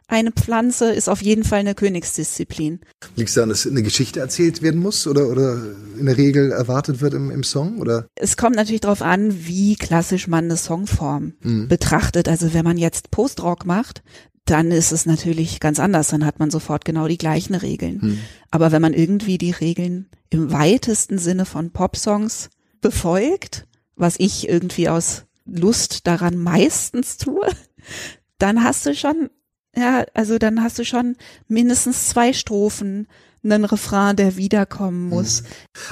[0.07, 2.79] eine Pflanze ist auf jeden Fall eine Königsdisziplin.
[3.15, 5.61] Liegt es daran, dass eine Geschichte erzählt werden muss oder, oder
[5.99, 7.79] in der Regel erwartet wird im, im Song?
[7.79, 8.07] Oder?
[8.15, 11.33] Es kommt natürlich darauf an, wie klassisch man eine Songform
[11.67, 12.29] betrachtet.
[12.29, 14.01] Also wenn man jetzt Postrock macht,
[14.45, 16.07] dann ist es natürlich ganz anders.
[16.07, 18.19] Dann hat man sofort genau die gleichen Regeln.
[18.49, 23.67] Aber wenn man irgendwie die Regeln im weitesten Sinne von Popsongs befolgt,
[23.97, 27.47] was ich irgendwie aus Lust daran meistens tue,
[28.37, 29.29] dann hast du schon,
[29.77, 31.15] ja, also dann hast du schon
[31.47, 33.07] mindestens zwei Strophen,
[33.43, 35.43] einen Refrain, der wiederkommen muss.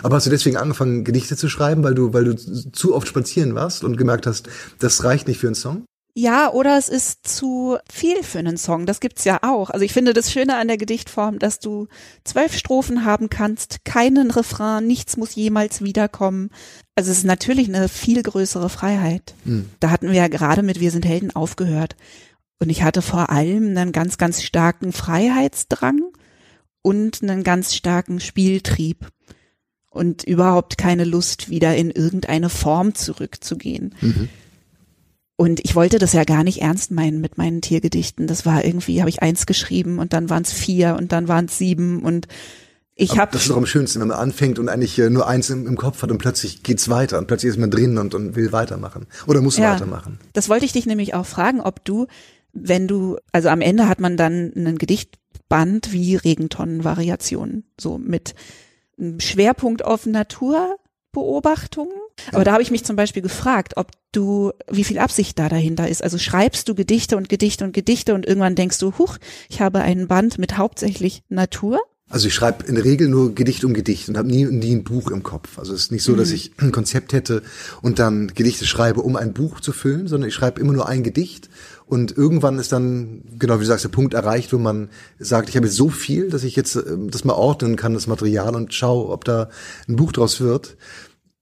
[0.04, 3.56] Aber hast du deswegen angefangen, Gedichte zu schreiben, weil du, weil du zu oft spazieren
[3.56, 5.86] warst und gemerkt hast, das reicht nicht für einen Song?
[6.18, 8.86] Ja, oder es ist zu viel für einen Song.
[8.86, 9.70] Das gibt's ja auch.
[9.70, 11.88] Also ich finde das Schöne an der Gedichtform, dass du
[12.24, 16.52] zwölf Strophen haben kannst, keinen Refrain, nichts muss jemals wiederkommen.
[16.96, 19.36] Also es ist natürlich eine viel größere Freiheit.
[19.82, 21.98] Da hatten wir ja gerade mit Wir sind Helden aufgehört.
[22.60, 26.02] Und ich hatte vor allem einen ganz, ganz starken Freiheitsdrang
[26.82, 29.10] und einen ganz starken Spieltrieb
[29.90, 33.94] und überhaupt keine Lust, wieder in irgendeine Form zurückzugehen.
[35.38, 38.26] Und ich wollte das ja gar nicht ernst meinen mit meinen Tiergedichten.
[38.28, 41.46] Das war irgendwie, habe ich eins geschrieben und dann waren es vier und dann waren
[41.46, 42.28] es sieben und
[42.98, 45.68] ich habe Das ist doch am schönsten, wenn man anfängt und eigentlich nur eins im,
[45.68, 48.54] im Kopf hat und plötzlich geht's weiter und plötzlich ist man drin und, und will
[48.54, 49.74] weitermachen oder muss Ja.
[49.74, 50.18] weitermachen.
[50.32, 52.08] Das wollte ich dich nämlich auch fragen, ob du,
[52.56, 58.34] wenn du, also am Ende hat man dann einen Gedichtband wie Regentonnenvariationen, so mit
[58.98, 61.94] einem Schwerpunkt auf Naturbeobachtungen.
[62.32, 65.90] Aber da habe ich mich zum Beispiel gefragt, ob du, wie viel Absicht da dahinter
[65.90, 66.02] ist.
[66.02, 69.18] Also schreibst du Gedichte und Gedichte und Gedichte und irgendwann denkst du, huch,
[69.50, 71.82] ich habe einen Band mit hauptsächlich Natur.
[72.08, 74.84] Also ich schreibe in der Regel nur Gedicht um Gedicht und habe nie, nie ein
[74.84, 75.58] Buch im Kopf.
[75.58, 77.42] Also es ist nicht so, dass ich ein Konzept hätte
[77.82, 81.04] und dann Gedichte schreibe, um ein Buch zu füllen, sondern ich schreibe immer nur ein
[81.04, 81.50] Gedicht
[81.88, 85.56] und irgendwann ist dann, genau wie du sagst, der Punkt erreicht, wo man sagt, ich
[85.56, 88.74] habe jetzt so viel, dass ich jetzt ähm, das mal ordnen kann, das Material und
[88.74, 89.50] schaue, ob da
[89.88, 90.78] ein Buch draus wird.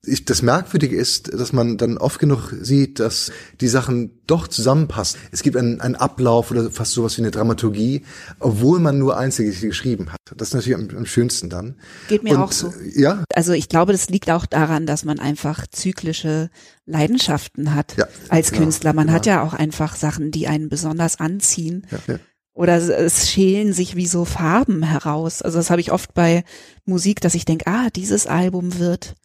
[0.06, 5.18] Ich, das Merkwürdige ist, dass man dann oft genug sieht, dass die Sachen doch zusammenpassen.
[5.32, 8.04] Es gibt einen, einen Ablauf oder fast sowas wie eine Dramaturgie,
[8.40, 10.20] obwohl man nur Einzelgedichte geschrieben hat.
[10.36, 11.76] Das ist natürlich am, am schönsten dann.
[12.10, 12.74] Geht mir Und, auch so.
[12.96, 16.50] Ja, Also ich glaube, das liegt auch daran, dass man einfach zyklische
[16.86, 18.92] Leidenschaften hat Ja, als genau, Künstler.
[18.92, 19.16] Man genau.
[19.16, 21.88] hat ja auch einfach Sachen, die einen besonders anziehen.
[21.92, 22.20] ja, ja.
[22.56, 25.42] Oder es schälen sich wie so Farben heraus.
[25.42, 26.44] Also das habe ich oft bei
[26.86, 29.16] Musik, dass ich denke, ah, dieses Album wird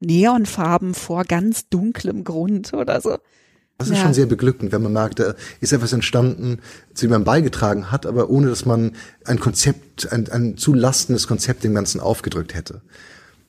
[0.00, 3.18] Neonfarben vor ganz dunklem Grund oder so.
[3.78, 4.02] Das ist Ja.
[4.02, 6.58] schon sehr beglückend, wenn man merkt, da ist etwas entstanden,
[6.92, 8.92] zu dem man beigetragen hat, aber ohne dass man
[9.24, 12.82] ein Konzept, ein, ein zu lastendes Konzept dem Ganzen aufgedrückt hätte.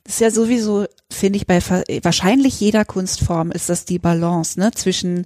[0.05, 1.61] Das ist ja sowieso, finde ich, bei
[2.03, 5.25] wahrscheinlich jeder Kunstform ist das die Balance, ne, zwischen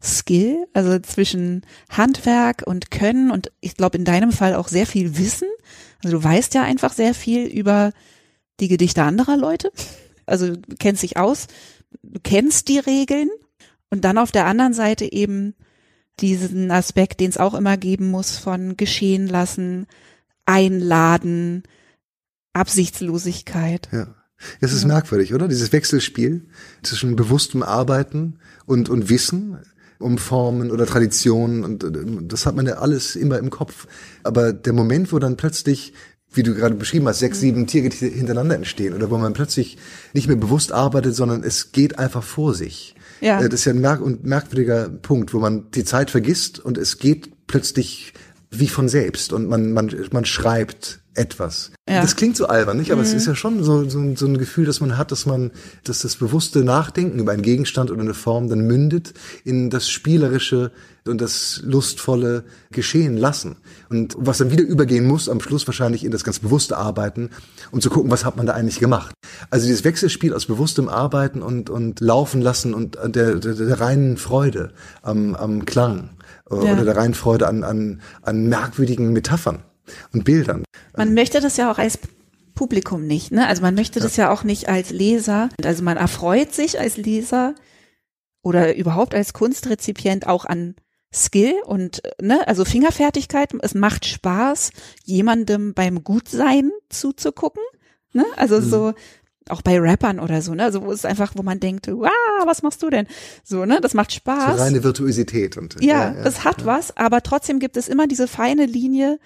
[0.00, 5.18] Skill, also zwischen Handwerk und Können und ich glaube in deinem Fall auch sehr viel
[5.18, 5.48] Wissen.
[6.04, 7.92] Also du weißt ja einfach sehr viel über
[8.60, 9.72] die Gedichte anderer Leute.
[10.28, 11.46] Also du kennst dich aus,
[12.02, 13.30] du kennst die Regeln
[13.90, 15.54] und dann auf der anderen Seite eben
[16.20, 19.86] diesen Aspekt, den es auch immer geben muss von geschehen lassen,
[20.46, 21.62] einladen,
[22.52, 23.88] Absichtslosigkeit.
[23.92, 24.14] Ja.
[24.60, 25.48] Es ist merkwürdig, oder?
[25.48, 26.46] Dieses Wechselspiel
[26.82, 29.58] zwischen bewusstem Arbeiten und, und Wissen
[29.98, 33.88] um Formen oder Traditionen und das hat man ja alles immer im Kopf.
[34.22, 35.92] Aber der Moment, wo dann plötzlich,
[36.32, 39.78] wie du gerade beschrieben hast, sechs, sieben Tiergedichte hintereinander entstehen oder wo man plötzlich
[40.12, 42.94] nicht mehr bewusst arbeitet, sondern es geht einfach vor sich.
[43.20, 43.40] Ja.
[43.40, 46.78] Äh, Das ist ja ein merk und merkwürdiger Punkt, wo man die Zeit vergisst und
[46.78, 48.12] es geht plötzlich
[48.50, 51.72] wie von selbst und man, man, man schreibt etwas.
[51.88, 52.00] Ja.
[52.00, 52.92] Das klingt so albern, nicht?
[52.92, 55.26] Aber es ist ja schon so, so, ein- so ein Gefühl, dass man hat, dass
[55.26, 55.50] man,
[55.82, 60.70] dass das bewusste Nachdenken über einen Gegenstand oder eine Form dann mündet in das spielerische
[61.08, 63.56] und das lustvolle Geschehen lassen.
[63.88, 67.30] Und was dann wieder übergehen muss, am Schluss wahrscheinlich in das ganz bewusste Arbeiten,
[67.72, 69.12] um zu gucken, was hat man da eigentlich gemacht.
[69.50, 74.18] Also dieses Wechselspiel aus bewusstem Arbeiten und, und Laufen lassen und der, der, der reinen
[74.18, 76.10] Freude am, am Klang
[76.50, 76.56] Ja.
[76.56, 79.62] oder der reinen Freude an, an, an merkwürdigen Metaphern
[80.12, 80.64] und Bildern.
[80.96, 81.98] Man möchte das ja auch als
[82.54, 83.46] Publikum nicht, ne?
[83.46, 85.48] Also man möchte das ja auch nicht als Leser.
[85.64, 87.54] Also man erfreut sich als Leser
[88.42, 90.74] oder überhaupt als Kunstrezipient auch an
[91.14, 93.52] Skill und ne, also Fingerfertigkeit.
[93.62, 94.72] Es macht Spaß,
[95.04, 97.62] jemandem beim Gutsein zuzugucken.
[98.12, 98.24] Ne?
[98.36, 98.94] Also so
[99.50, 100.64] auch bei Rappern oder so, ne?
[100.64, 102.10] Also wo es einfach, wo man denkt, wow,
[102.44, 103.06] was machst du denn?
[103.44, 103.80] So, ne?
[103.80, 104.58] Das macht So Spaß.
[104.58, 109.18] reine Virtuosität und Ja, es hat was, aber trotzdem gibt es immer diese feine Linie,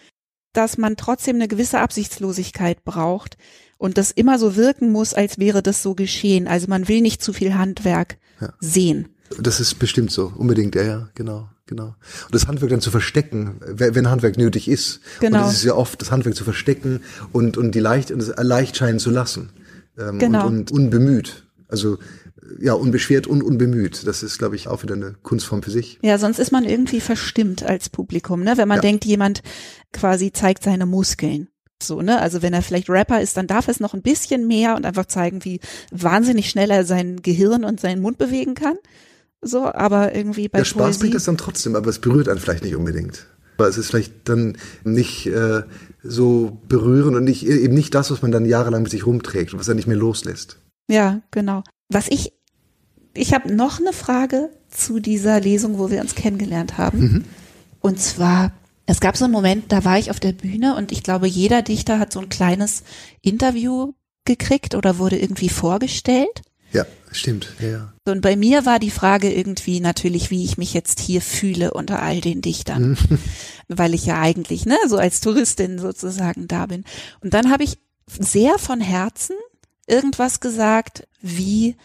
[0.53, 3.37] dass man trotzdem eine gewisse Absichtslosigkeit braucht
[3.79, 6.47] und das immer so wirken muss, als wäre das so geschehen.
[6.47, 8.53] Also man will nicht zu viel Handwerk Ja.
[8.61, 9.09] sehen.
[9.41, 11.87] Das ist bestimmt so, unbedingt, ja, ja, genau, genau.
[12.27, 15.01] Und das Handwerk dann zu verstecken, wenn Handwerk nötig ist.
[15.21, 15.39] Genau.
[15.45, 17.01] Und es ist ja oft das Handwerk zu verstecken
[17.33, 19.49] und, und die leicht, und es leicht scheinen zu lassen.
[19.99, 20.47] Ähm, Genau.
[20.47, 21.45] Und, und unbemüht.
[21.69, 21.99] Also,
[22.61, 24.07] ja, unbeschwert und unbemüht.
[24.07, 25.99] Das ist, glaube ich, auch wieder eine Kunstform für sich.
[26.03, 28.55] Ja, sonst ist man irgendwie verstimmt als Publikum, ne?
[28.57, 28.83] Wenn man Ja.
[28.83, 29.43] denkt, jemand
[29.93, 31.49] quasi zeigt seine Muskeln.
[31.83, 32.21] So, ne?
[32.21, 35.07] Also wenn er vielleicht Rapper ist, dann darf es noch ein bisschen mehr und einfach
[35.07, 38.77] zeigen, wie wahnsinnig schnell er sein Gehirn und seinen Mund bewegen kann.
[39.41, 42.39] So, aber irgendwie bei Der Spaß Poesie, bringt das dann trotzdem, aber es berührt einen
[42.39, 43.27] vielleicht nicht unbedingt.
[43.59, 45.63] Aber es ist vielleicht dann nicht äh,
[46.03, 49.61] so berührend und nicht, eben nicht das, was man dann jahrelang mit sich rumträgt und
[49.61, 50.59] was er nicht mehr loslässt.
[50.89, 51.63] Ja, genau.
[51.89, 52.33] Was ich,
[53.15, 57.25] ich habe noch eine Frage zu dieser Lesung, wo wir uns kennengelernt haben.
[57.81, 58.53] Und zwar,
[58.87, 61.63] es gab so einen Moment, da war ich auf der Bühne und ich glaube, jeder
[61.63, 62.83] Dichter hat so ein kleines
[63.21, 63.93] Interview
[64.25, 66.43] gekriegt oder wurde irgendwie vorgestellt.
[66.73, 67.55] Ja, stimmt.
[67.61, 67.93] Ja.
[68.07, 72.03] Und bei mir war die Frage irgendwie natürlich, wie ich mich jetzt hier fühle unter
[72.03, 72.97] all den Dichtern,
[73.69, 76.85] weil ich ja eigentlich, ne, so als Touristin sozusagen da bin.
[77.21, 79.37] Und dann habe ich sehr von Herzen
[79.87, 81.77] irgendwas gesagt, wie,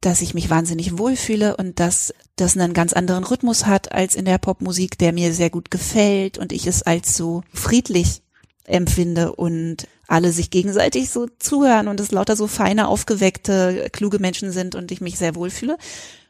[0.00, 4.24] dass ich mich wahnsinnig wohlfühle und dass das einen ganz anderen Rhythmus hat als in
[4.24, 8.22] der Popmusik, der mir sehr gut gefällt und ich es als so friedlich
[8.66, 14.52] empfinde und alle sich gegenseitig so zuhören und es lauter so feine, aufgeweckte, kluge Menschen
[14.52, 15.76] sind und ich mich sehr wohlfühle.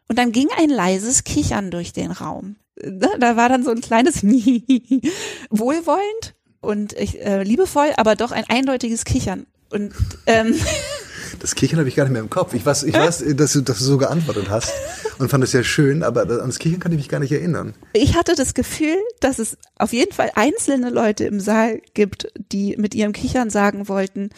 [0.09, 2.57] Und dann ging ein leises Kichern durch den Raum.
[2.83, 4.23] Ne, Da war dann so ein kleines
[5.51, 9.47] wohlwollend und ich, äh, liebevoll, aber doch ein eindeutiges Kichern.
[9.71, 9.93] Und
[10.27, 10.55] ähm,
[11.41, 12.55] Das Kichern habe ich gar nicht mehr im Kopf.
[12.55, 14.73] Ich weiß, ich weiß, dass du, dass du so geantwortet hast
[15.19, 17.75] und fand es sehr schön, aber an das Kichern kann ich mich gar nicht erinnern.
[17.93, 22.77] ich hatte das Gefühl, dass es auf jeden Fall einzelne Leute im Saal gibt, die
[22.77, 24.31] mit ihrem Kichern sagen wollten,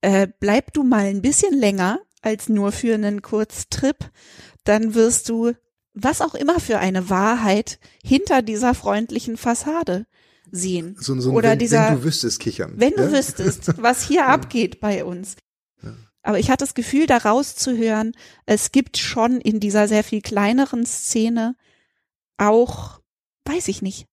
[0.00, 4.10] äh, bleib du mal ein bisschen länger als nur für einen Kurztrip,
[4.64, 5.52] dann wirst du
[5.94, 10.06] was auch immer für eine Wahrheit hinter dieser freundlichen Fassade
[10.50, 10.96] sehen.
[10.98, 12.74] So, so ein Oder wenn, dieser, wenn du wüsstest, Kichern.
[12.76, 13.12] wenn du ja?
[13.12, 15.36] wüsstest, was hier abgeht bei uns.
[16.26, 18.10] Aber ich hatte das Gefühl, da rauszuhören,
[18.46, 21.54] es gibt schon in dieser sehr viel kleineren Szene
[22.36, 23.00] auch,
[23.44, 24.08] weiß ich nicht,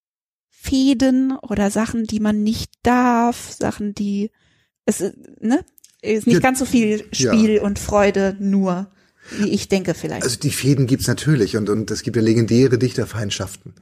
[0.47, 4.29] Fäden oder Sachen, die man nicht darf, Sachen, die,
[4.85, 5.65] es, ist, ne,
[6.03, 8.91] ist nicht Ja, ganz so viel Spiel und Freude nur,
[9.39, 10.21] wie ich denke vielleicht.
[10.21, 13.73] Also die Fäden gibt's natürlich und, und es gibt ja legendäre Dichterfeindschaften.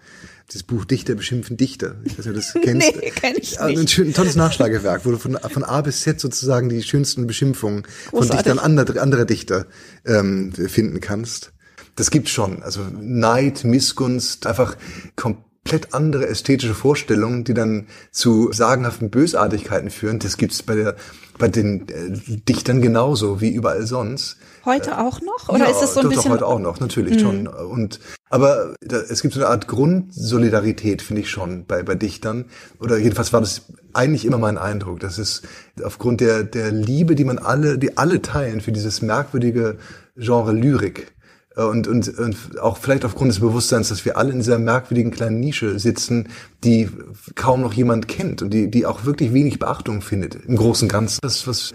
[0.52, 1.96] Das Buch Dichter beschimpfen Dichter.
[2.04, 2.96] Ich weiß nicht, ob du das kennst.
[2.96, 3.92] Nee, kenn ich Ja, Ein, nicht.
[3.92, 7.84] schön, ein tolles Nachschlagewerk, wo du von, von A bis Z sozusagen die schönsten Beschimpfungen
[7.84, 8.38] von Großartig.
[8.46, 9.66] Dichtern anderer, anderer Dichter
[10.06, 11.54] ähm, finden kannst.
[11.96, 12.64] Das gibt's schon.
[12.64, 14.76] Also Neid, Missgunst, einfach
[15.16, 20.20] komplett andere ästhetische Vorstellungen, die dann zu sagenhaften Bösartigkeiten führen.
[20.20, 20.96] Das gibt's bei der
[21.38, 24.38] bei den äh, Dichtern genauso wie überall sonst.
[24.66, 25.50] Heute auch noch?
[25.50, 27.48] Oder ja, ist es so ein doch, bisschen, Doch, heute auch noch, natürlich schon.
[27.48, 32.46] Und, aber da, es gibt so eine Art Grundsolidarität, finde ich schon, bei, bei Dichtern.
[32.80, 35.42] Oder jedenfalls war das eigentlich immer mein Eindruck, dass es
[35.84, 39.78] aufgrund der, der Liebe, die man alle, die alle teilen für dieses merkwürdige
[40.16, 41.12] Genre Lyrik,
[41.56, 45.12] äh, und, und, und auch vielleicht aufgrund des Bewusstseins, dass wir alle in dieser merkwürdigen
[45.12, 46.30] kleinen Nische sitzen,
[46.64, 46.90] die
[47.36, 50.92] kaum noch jemand kennt und die, die auch wirklich wenig Beachtung findet im großen und
[50.92, 51.20] Ganzen.
[51.22, 51.72] Das, was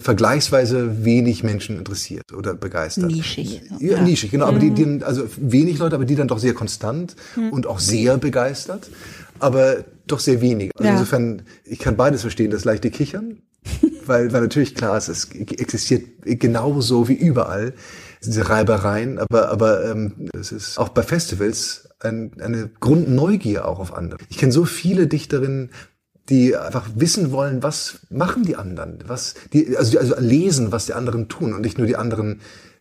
[0.00, 3.06] vergleichsweise wenig Menschen interessiert oder begeistert.
[3.10, 4.02] Nischig, Ja, ja.
[4.02, 4.46] nischig, genau.
[4.46, 7.50] Aber die, die, also wenig Leute, aber die dann doch sehr konstant Hm.
[7.52, 8.90] und auch sehr begeistert,
[9.40, 10.70] aber doch sehr wenig.
[10.76, 10.92] Also Ja.
[10.94, 13.42] insofern, ich kann beides verstehen, das leichte Kichern,
[14.06, 17.74] weil, weil natürlich klar ist, es existiert genauso wie überall
[18.24, 23.92] diese Reibereien, aber, aber ähm, es ist auch bei Festivals ein, eine Grundneugier auch auf
[23.94, 24.18] andere.
[24.28, 25.70] Ich kenne so viele Dichterinnen,
[26.28, 30.94] die einfach wissen wollen, was machen die anderen, was die also, also lesen, was die
[30.94, 32.40] anderen tun und nicht nur die anderen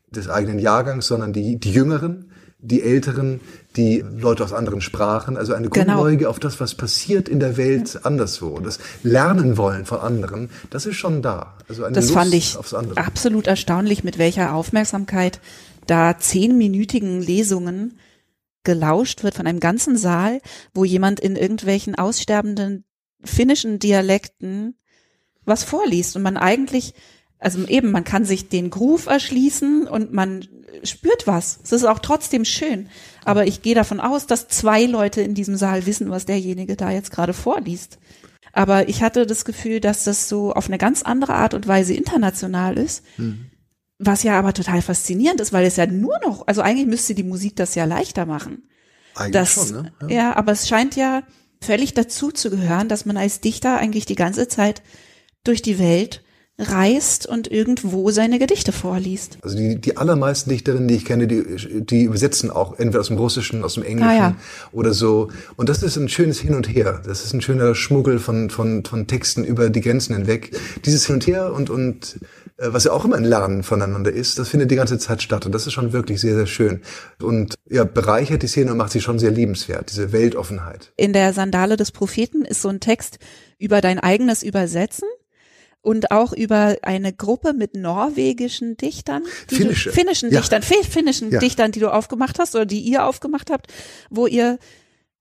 [0.09, 3.39] des eigenen Jahrgangs, sondern die die Jüngeren, die Älteren,
[3.75, 5.95] die Leute aus anderen Sprachen, also eine Genau.
[5.95, 10.85] Grundneugier auf das, was passiert in der Welt anderswo, das Lernen wollen von anderen, das
[10.85, 11.55] ist schon da.
[11.69, 12.57] Also eine Das Lust fand ich
[12.95, 15.39] absolut erstaunlich, mit welcher Aufmerksamkeit
[15.85, 17.97] da zehnminütigen Lesungen
[18.63, 20.41] gelauscht wird von einem ganzen Saal,
[20.73, 22.83] wo jemand in irgendwelchen aussterbenden
[23.23, 24.75] finnischen Dialekten
[25.45, 26.93] was vorliest und man eigentlich,
[27.39, 30.45] also eben, man kann sich den Groove erschließen und man
[30.83, 31.59] spürt was.
[31.63, 32.89] Es ist auch trotzdem schön.
[33.23, 36.91] Aber ich gehe davon aus, dass zwei Leute in diesem Saal wissen, was derjenige da
[36.91, 37.97] jetzt gerade vorliest.
[38.53, 41.93] Aber ich hatte das Gefühl, dass das so auf eine ganz andere Art und Weise
[41.93, 43.03] international ist.
[43.99, 47.23] Was ja aber total faszinierend ist, weil es ja nur noch, also eigentlich müsste die
[47.23, 48.67] Musik das ja leichter machen.
[49.15, 50.13] Eigentlich Das, schon, ne?
[50.13, 50.35] ja.
[50.35, 51.23] aber es scheint ja
[51.61, 54.81] völlig dazu zu gehören, dass man als Dichter eigentlich die ganze Zeit
[55.43, 56.23] durch die Welt
[56.59, 59.37] reist und irgendwo seine Gedichte vorliest.
[59.43, 61.43] Also die, die allermeisten Dichterinnen, die ich kenne, die,
[61.85, 64.35] die übersetzen auch entweder aus dem Russischen, aus dem Englischen Ah, ja.
[64.71, 65.29] oder so.
[65.55, 67.01] Und das ist ein schönes Hin und Her.
[67.05, 70.59] Das ist ein schöner Schmuggel von, von, von Texten über die Grenzen hinweg.
[70.85, 72.19] Dieses Hin und Her und, und
[72.59, 75.45] was ja auch immer ein Lernen voneinander ist, das findet die ganze Zeit statt.
[75.45, 76.81] Und das ist schon wirklich sehr, sehr schön.
[77.21, 80.91] Und ja, bereichert die Szene und macht sie schon sehr liebenswert, diese Weltoffenheit.
[80.97, 83.19] In der Sandale des Propheten ist so ein Text
[83.59, 85.07] über dein eigenes Übersetzen
[85.81, 89.89] und auch über eine Gruppe mit norwegischen Dichtern, Finnische.
[89.89, 90.39] Du, finnischen Ja.
[90.39, 91.39] Dichtern, fi- finnischen Ja.
[91.39, 93.67] Dichtern, die du aufgemacht hast oder die ihr aufgemacht habt,
[94.09, 94.57] wo ihr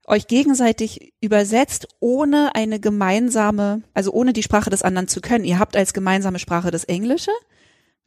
[0.07, 5.45] euch gegenseitig übersetzt, ohne eine gemeinsame, also ohne die Sprache des anderen zu können.
[5.45, 7.33] Ihr habt als gemeinsame Sprache das Englische,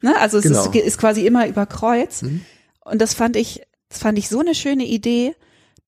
[0.02, 0.16] ne?
[0.18, 0.66] Also es Genau.
[0.66, 2.24] ist, ist quasi immer über Kreuz.
[2.24, 5.36] Und das fand ich, das fand ich so eine schöne Idee,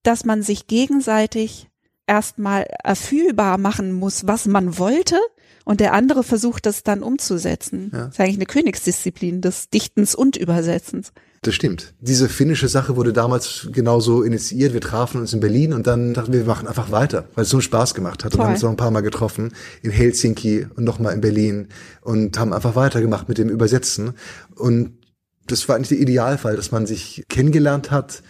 [0.03, 1.67] dass man sich gegenseitig
[2.07, 5.17] erstmal erfühlbar machen muss, was man wollte,
[5.63, 7.91] und der andere versucht das dann umzusetzen.
[7.93, 7.99] Ja.
[8.05, 11.13] Das ist eigentlich eine Königsdisziplin des Dichtens und Übersetzens.
[11.43, 11.95] Das stimmt.
[11.99, 14.73] Diese finnische Sache wurde damals genauso initiiert.
[14.73, 17.49] Wir trafen uns in Berlin und dann dachten wir, wir machen einfach weiter, weil es
[17.49, 18.33] so einen Spaß gemacht hat.
[18.33, 18.45] Und Toll.
[18.45, 19.51] haben uns noch ein paar Mal getroffen
[19.81, 21.69] in Helsinki und nochmal in Berlin
[22.01, 24.13] und haben einfach weitergemacht mit dem Übersetzen.
[24.55, 24.99] Und
[25.47, 28.21] das war eigentlich der Idealfall, dass man sich kennengelernt hat,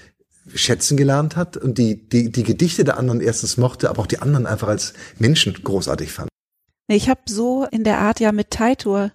[0.55, 4.19] schätzen gelernt hat und die, die, die Gedichte der anderen erstens mochte, aber auch die
[4.19, 6.29] anderen einfach als Menschen großartig fand.
[6.87, 9.11] Ich habe so in der Art ja mit Taitur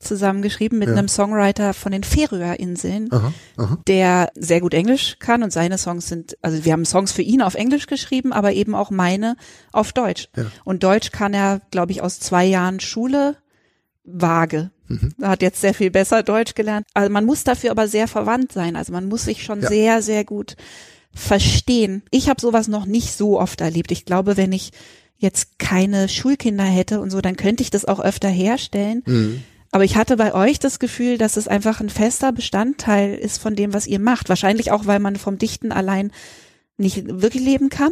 [0.00, 0.94] zusammengeschrieben, mit Ja.
[0.96, 3.78] einem Songwriter von den Färöerinseln, Aha, aha.
[3.86, 7.40] der sehr gut Englisch kann und seine Songs sind, also wir haben Songs für ihn
[7.42, 9.36] auf Englisch geschrieben, aber eben auch meine
[9.72, 10.28] auf Deutsch.
[10.36, 10.46] Ja.
[10.64, 13.36] Und Deutsch kann er, glaube ich, aus zwei Jahren Schule
[14.04, 14.70] vage.
[14.88, 15.12] Mhm.
[15.20, 16.86] Er hat jetzt sehr viel besser Deutsch gelernt.
[16.92, 18.76] Also man muss dafür aber sehr verwandt sein.
[18.76, 19.68] Also man muss sich schon Ja.
[19.68, 20.56] sehr, sehr gut
[21.14, 22.02] verstehen.
[22.10, 23.92] Ich habe sowas noch nicht so oft erlebt.
[23.92, 24.72] Ich glaube, wenn ich
[25.16, 29.02] jetzt keine Schulkinder hätte und so, dann könnte ich das auch öfter herstellen.
[29.06, 29.42] Mhm.
[29.74, 33.56] Aber ich hatte bei euch das Gefühl, dass es einfach ein fester Bestandteil ist von
[33.56, 34.28] dem, was ihr macht.
[34.28, 36.12] Wahrscheinlich auch, weil man vom Dichten allein
[36.76, 37.90] nicht wirklich leben kann.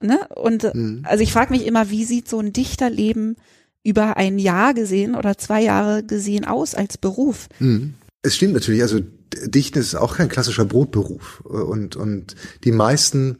[0.00, 0.20] Ne?
[0.36, 1.02] Und äh, Mhm.
[1.02, 3.34] also ich frage mich immer, wie sieht so ein Dichterleben
[3.82, 7.48] über ein Jahr gesehen oder zwei Jahre gesehen aus als Beruf?
[7.58, 7.94] Mhm.
[8.22, 9.00] Es stimmt natürlich, also
[9.46, 11.40] Dichten ist auch kein klassischer Brotberuf.
[11.40, 13.38] Und, und die meisten,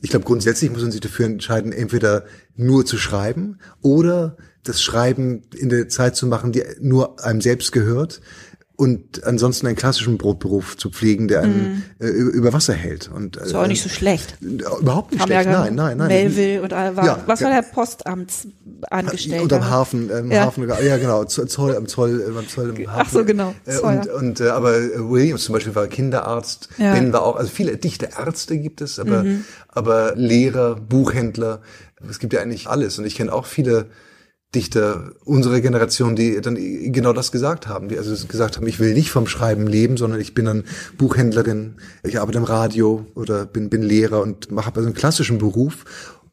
[0.00, 5.42] ich glaube grundsätzlich muss man sich dafür entscheiden, entweder nur zu schreiben oder das Schreiben
[5.56, 8.20] in der Zeit zu machen, die nur einem selbst gehört
[8.76, 13.10] und ansonsten einen klassischen Brotberuf zu pflegen, der einen äh, über Wasser hält.
[13.12, 14.36] Und, äh, Ist auch nicht so schlecht.
[14.40, 16.06] Überhaupt nicht Haben schlecht, ja nein, nein, nein.
[16.08, 17.60] Melville oder war, Ja, was war ja.
[17.60, 19.42] der Postamtsangestellte?
[19.42, 20.46] Und am Hafen, ähm, Ja.
[20.46, 23.02] Hafen, ja genau, Zoll, am Zoll, äh, am Zoll im Hafen.
[23.04, 26.68] Ach so, genau, Äh, Zoll, und, und äh, aber äh, Williams zum Beispiel war Kinderarzt,
[26.78, 26.94] Ja.
[26.94, 29.44] Ben war auch, also viele dichte Ärzte gibt es, aber Mhm.
[29.68, 31.62] aber Lehrer, Buchhändler,
[32.08, 32.98] es gibt ja eigentlich alles.
[32.98, 33.86] Und ich kenne auch viele
[34.54, 38.94] Dichter unserer Generation, die dann genau das gesagt haben, die also gesagt haben, ich will
[38.94, 40.64] nicht vom Schreiben leben, sondern ich bin dann
[40.96, 45.84] Buchhändlerin, ich arbeite im Radio oder bin, bin Lehrer und mache also einen klassischen Beruf,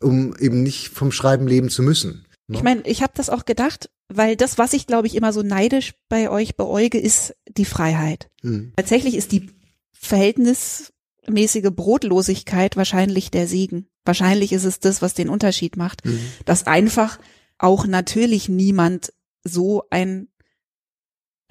[0.01, 2.25] um eben nicht vom Schreiben leben zu müssen.
[2.47, 5.41] Ich meine, ich habe das auch gedacht, weil das, was ich glaube ich immer so
[5.41, 8.30] neidisch bei euch beäuge, ist die Freiheit.
[8.43, 8.71] Mhm.
[8.78, 9.49] Tatsächlich ist die
[9.93, 13.88] verhältnismäßige Brotlosigkeit wahrscheinlich der Segen.
[14.06, 16.19] Wahrscheinlich ist es das, was den Unterschied macht, Mhm.
[16.45, 17.19] dass einfach
[17.58, 19.13] auch natürlich niemand
[19.44, 20.28] so ein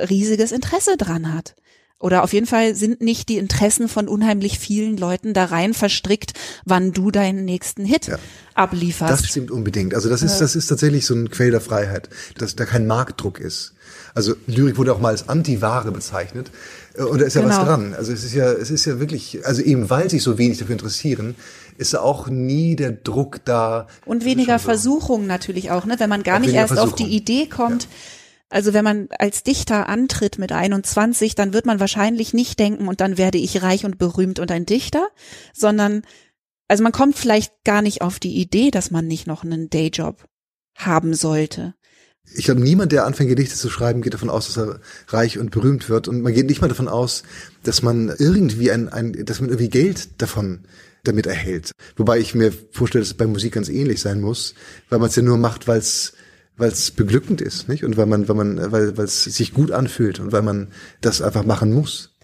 [0.00, 1.54] riesiges Interesse dran hat.
[2.00, 6.32] Oder auf jeden Fall sind nicht die Interessen von unheimlich vielen Leuten da rein verstrickt,
[6.66, 8.18] wann du deinen nächsten Hit Ja.
[8.54, 9.10] ablieferst.
[9.22, 9.94] Das stimmt unbedingt.
[9.94, 13.38] Also das ist, das ist tatsächlich so ein Quell der Freiheit, dass da kein Marktdruck
[13.38, 13.72] ist.
[14.12, 16.50] Also Lyrik wurde auch mal als Antiware bezeichnet.
[16.94, 17.56] Äh, Und da ist ja Genau.
[17.56, 17.94] was dran.
[17.94, 20.72] Also es ist ja, es ist ja wirklich, also eben weil sich so wenig dafür
[20.74, 21.36] interessieren,
[21.78, 23.86] ist auch nie der Druck da.
[24.04, 24.66] Und weniger so.
[24.66, 25.96] Versuchung natürlich auch, ne?
[25.98, 27.04] Wenn man gar Auch nicht erst auf die.
[27.04, 27.88] Idee kommt.
[28.50, 33.00] Also wenn man als Dichter antritt mit 21, dann wird man wahrscheinlich nicht denken und
[33.00, 35.08] dann werde ich reich und berühmt und ein Dichter,
[35.52, 36.02] sondern
[36.68, 40.24] also man kommt vielleicht gar nicht auf die Idee, dass man nicht noch einen Dayjob
[40.76, 41.74] haben sollte.
[42.34, 45.50] Ich glaube, niemand, der anfängt, Gedichte zu schreiben, geht davon aus, dass er reich und
[45.50, 46.08] berühmt wird.
[46.08, 47.22] Und man geht nicht mal davon aus,
[47.64, 50.64] dass man irgendwie ein, ein dass man irgendwie Geld davon
[51.04, 51.72] damit erhält.
[51.96, 54.54] Wobei ich mir vorstelle, dass es bei Musik ganz ähnlich sein muss,
[54.88, 56.14] weil man es ja nur macht, weil es
[56.56, 57.84] weil es beglückend ist, nicht?
[57.84, 60.68] Und weil man, weil man, weil weil es sich gut anfühlt und weil man
[61.00, 62.14] das einfach machen muss.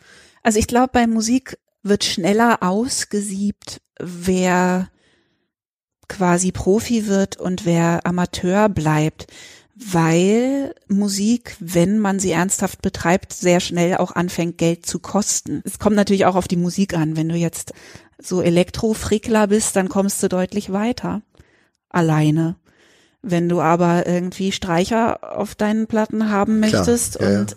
[0.42, 4.88] Also ich glaube, bei Musik wird schneller ausgesiebt, wer
[6.08, 9.26] quasi Profi wird und wer Amateur bleibt,
[9.74, 15.62] weil Musik, wenn man sie ernsthaft betreibt, sehr schnell auch anfängt, Geld zu kosten.
[15.64, 17.16] Es kommt natürlich auch auf die Musik an.
[17.16, 17.72] Wenn du jetzt
[18.22, 21.22] so Elektrofrickler bist, dann kommst du deutlich weiter.
[21.88, 22.56] alleine.
[23.22, 27.40] Wenn du aber irgendwie Streicher auf deinen Platten haben Klar, möchtest ja, ja.
[27.40, 27.56] und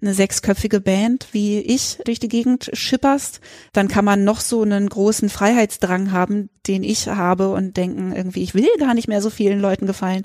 [0.00, 3.40] eine sechsköpfige Band wie ich durch die Gegend schipperst,
[3.72, 8.42] dann kann man noch so einen großen Freiheitsdrang haben, den ich habe und denken irgendwie,
[8.42, 10.24] ich will gar nicht mehr so vielen Leuten gefallen.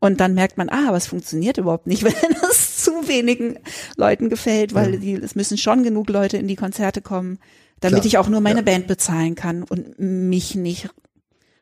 [0.00, 3.58] Und dann merkt man, ah, aber es funktioniert überhaupt nicht, wenn es zu wenigen
[3.96, 5.00] Leuten gefällt, weil Ja.
[5.00, 7.38] die, es müssen schon genug Leute in die Konzerte kommen,
[7.82, 8.64] damit Klar, ich auch nur meine ja.
[8.64, 10.88] Band bezahlen kann und mich nicht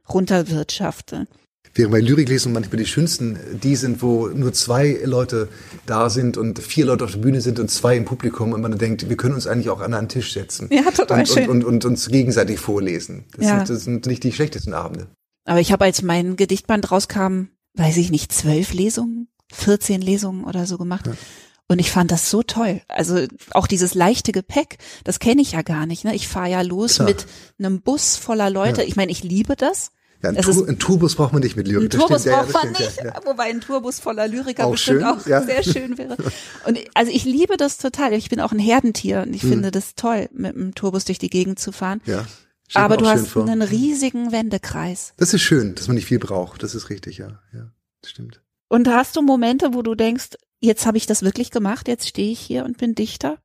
[0.09, 1.27] runterwirtschafte.
[1.73, 5.49] Während bei Lyriklesungen manchmal die schönsten die sind, wo nur zwei Leute
[5.87, 8.77] da sind und vier Leute auf der Bühne sind und zwei im Publikum und man
[8.77, 10.69] denkt, wir können uns eigentlich auch an einen Tisch setzen.
[10.73, 11.49] Ja, total und, schön.
[11.49, 13.25] Und, und, und uns gegenseitig vorlesen.
[13.37, 13.57] Das, Ja.
[13.59, 15.07] sind, das sind nicht die schlechtesten Abende.
[15.45, 20.67] Aber ich habe, als mein Gedichtband rauskam, weiß ich nicht, zwölf Lesungen, 14 Lesungen oder
[20.67, 21.09] so gemacht.
[21.71, 22.81] Und ich fand das so toll.
[22.89, 26.05] Also auch dieses leichte Gepäck, das kenne ich ja gar nicht.
[26.05, 26.17] Ne?
[26.17, 27.07] Ich fahre ja los Klar.
[27.09, 27.27] mit
[27.61, 28.83] einem Bus voller Leute.
[28.83, 28.89] Ja.
[28.89, 29.93] Ich meine, ich liebe das.
[30.21, 31.95] Ja, ein, Es Tour, ist- ein Tourbus braucht man nicht mit Lyrik.
[31.95, 33.21] Ein Tourbus ja, braucht das man nicht, Ja, ja.
[33.25, 35.43] wobei ein Tourbus voller Lyriker Auch bestimmt schön, auch ja.
[35.43, 36.17] sehr schön wäre.
[36.67, 38.15] Und also ich liebe das total.
[38.15, 41.31] Ich bin auch ein Herdentier und ich finde das toll, mit einem Tourbus durch die
[41.31, 42.01] Gegend zu fahren.
[42.05, 42.15] Hm.
[42.15, 42.27] Ja,
[42.75, 43.49] Aber du hast vor.
[43.49, 45.15] einen riesigen Wendekreis.
[45.19, 46.65] Das ist schön, dass man nicht viel braucht.
[46.65, 47.39] Das ist richtig, ja.
[47.55, 47.71] Ja,
[48.05, 48.43] stimmt.
[48.69, 50.31] Und hast du Momente, wo du denkst,
[50.61, 53.39] jetzt habe ich das wirklich gemacht, jetzt stehe ich hier und bin Dichter?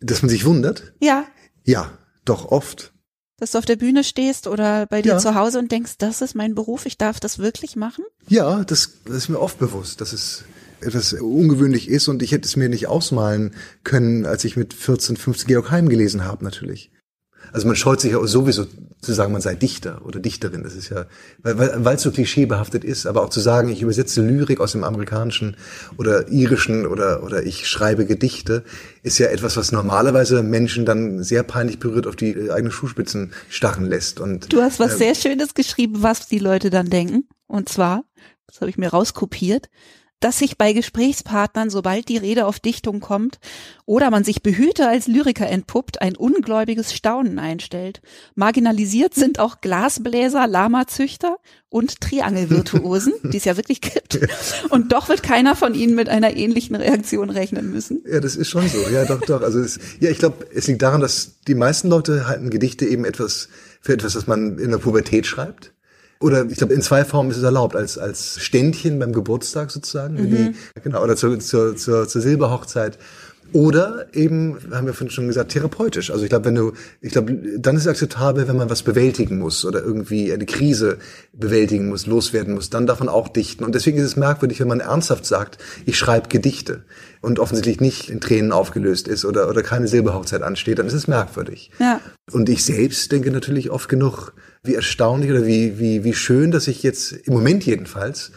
[0.00, 0.92] Dass man sich wundert?
[1.00, 1.26] Ja,
[1.64, 2.92] Ja, doch oft.
[3.38, 5.18] dass du auf der Bühne stehst oder bei dir Ja.
[5.18, 8.04] zu Hause und denkst, das ist mein Beruf, ich darf das wirklich machen?
[8.28, 10.44] Ja, das, das ist mir oft bewusst, dass es
[10.80, 15.16] etwas ungewöhnlich ist und ich hätte es mir nicht ausmalen können, als ich mit 14,
[15.16, 16.90] 15 Georg Heim gelesen habe, natürlich.
[17.52, 18.66] Also man scheut sich ja sowieso
[19.00, 20.64] zu sagen, man sei Dichter oder Dichterin.
[20.64, 21.06] Das ist ja,
[21.42, 25.56] weil es so klischeebehaftet ist, aber auch zu sagen, ich übersetze Lyrik aus dem amerikanischen
[25.96, 28.64] oder irischen oder oder ich schreibe Gedichte,
[29.02, 33.32] ist ja etwas, was normalerweise Menschen dann sehr peinlich berührt auf die äh, eigenen Schuhspitzen
[33.48, 34.20] starren lässt.
[34.20, 37.28] Und Du hast was ähm, sehr Schönes geschrieben, was die Leute dann denken.
[37.46, 38.04] Und zwar,
[38.46, 39.68] das habe ich mir rauskopiert,
[40.20, 43.38] dass sich bei Gesprächspartnern, sobald die Rede auf Dichtung kommt
[43.86, 48.00] oder man sich behüte als Lyriker entpuppt, ein ungläubiges Staunen einstellt.
[48.34, 51.36] Marginalisiert sind auch Glasbläser, Lamazüchter
[51.68, 54.18] und Triangelvirtuosen, die es ja wirklich gibt.
[54.70, 58.02] Und doch wird keiner von ihnen mit einer ähnlichen Reaktion rechnen müssen.
[58.10, 58.78] Ja, das ist schon so.
[58.90, 59.42] Ja, doch, doch.
[59.42, 63.04] Also es, ja, ich glaube, es liegt daran, dass die meisten Leute halten Gedichte eben
[63.04, 63.48] etwas
[63.80, 65.72] für etwas, das man in der Pubertät schreibt.
[66.20, 70.18] Oder ich glaube, in zwei Formen ist es erlaubt, als als Ständchen beim Geburtstag sozusagen,
[70.18, 72.98] wie, genau, oder zur, zur, zur, zur Silberhochzeit.
[73.52, 76.10] Oder eben, haben wir vorhin schon gesagt, therapeutisch.
[76.10, 79.38] Also ich glaube, wenn du, ich glaube, dann ist es akzeptabel, wenn man was bewältigen
[79.38, 80.98] muss oder irgendwie eine Krise
[81.32, 83.64] bewältigen muss, loswerden muss, dann darf man auch dichten.
[83.64, 86.84] Und deswegen ist es merkwürdig, wenn man ernsthaft sagt, ich schreibe Gedichte
[87.22, 91.08] und offensichtlich nicht in Tränen aufgelöst ist oder, oder keine Silberhochzeit ansteht, dann ist es
[91.08, 91.70] merkwürdig.
[91.78, 92.00] Ja.
[92.30, 96.68] Und ich selbst denke natürlich oft genug, wie erstaunlich oder wie, wie, wie schön, dass
[96.68, 98.32] ich jetzt im Moment jedenfalls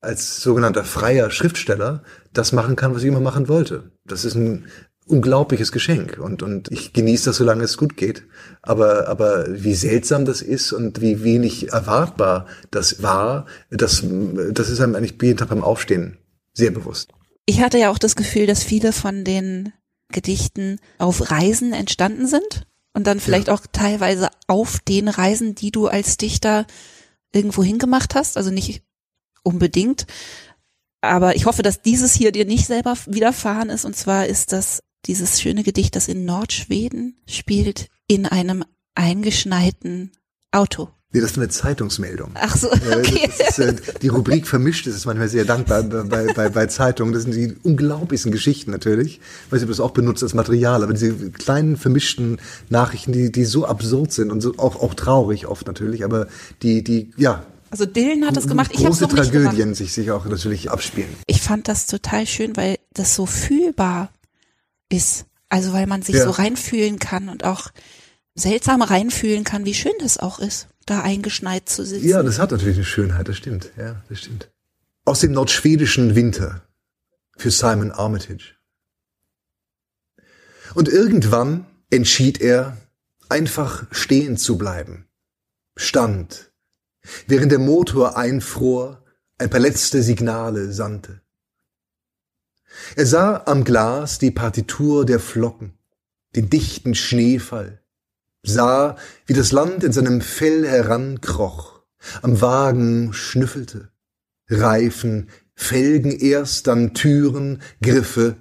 [0.00, 2.02] als sogenannter freier Schriftsteller
[2.32, 3.90] das machen kann, was ich immer machen wollte.
[4.04, 4.66] Das ist ein
[5.06, 8.24] unglaubliches Geschenk und, und ich genieße das, solange es gut geht.
[8.62, 14.04] Aber, aber wie seltsam das ist und wie wenig erwartbar das war, das,
[14.52, 16.18] das ist einem eigentlich jeden Tag beim Aufstehen
[16.52, 17.10] sehr bewusst.
[17.46, 19.72] Ich hatte ja auch das Gefühl, dass viele von den
[20.12, 25.86] Gedichten auf Reisen entstanden sind und dann vielleicht auch teilweise auf den Reisen, die du
[25.86, 26.66] als Dichter
[27.32, 28.82] irgendwo hingemacht hast, also nicht
[29.42, 30.06] unbedingt.
[31.00, 33.84] Aber ich hoffe, dass dieses hier dir nicht selber widerfahren ist.
[33.84, 40.12] Und zwar ist das dieses schöne Gedicht, das in Nordschweden spielt, in einem eingeschneiten
[40.52, 40.88] Auto.
[41.12, 42.30] Nee, das ist eine Zeitungsmeldung.
[42.34, 43.28] Ach so, okay.
[43.48, 47.12] Ist, äh, die Rubrik vermischt ist, ist manchmal sehr dankbar bei, bei, bei Zeitungen.
[47.12, 49.18] Das sind die unglaublichsten Geschichten natürlich.
[49.46, 52.38] Ich weiß nicht, ob du das auch benutzt als Material, aber diese kleinen vermischten
[52.68, 56.28] Nachrichten, die, die so absurd sind und so auch, auch traurig oft natürlich, aber
[56.62, 57.42] die, die, ja.
[57.70, 58.70] Also Dylan hat das gemacht.
[58.74, 59.46] Ich habe noch nicht gemacht.
[59.54, 61.10] Tragödien sich, sich auch natürlich abspielen.
[61.26, 64.12] ich fand das total schön, weil das so fühlbar
[64.88, 65.26] ist.
[65.48, 66.24] Also weil man sich Ja.
[66.24, 67.70] so reinfühlen kann und auch
[68.34, 72.08] seltsam reinfühlen kann, wie schön das auch ist, da eingeschneit zu sitzen.
[72.08, 73.70] Ja, das hat natürlich eine Schönheit, das stimmt.
[73.76, 74.50] Ja, das stimmt.
[75.04, 76.62] Aus dem nordschwedischen Winter
[77.36, 78.54] für Simon Armitage.
[80.74, 82.76] Und irgendwann entschied er,
[83.28, 85.06] einfach stehen zu bleiben.
[85.76, 86.49] Stand,
[87.26, 89.02] während der Motor einfror,
[89.38, 91.22] ein paar letzte Signale sandte.
[92.96, 95.78] Er sah am Glas die Partitur der Flocken,
[96.36, 97.82] den dichten Schneefall,
[98.42, 98.96] sah,
[99.26, 101.82] wie das Land in seinem Fell herankroch,
[102.22, 103.90] am Wagen schnüffelte,
[104.48, 108.36] Reifen, Felgen erst, dann Türen, Griffe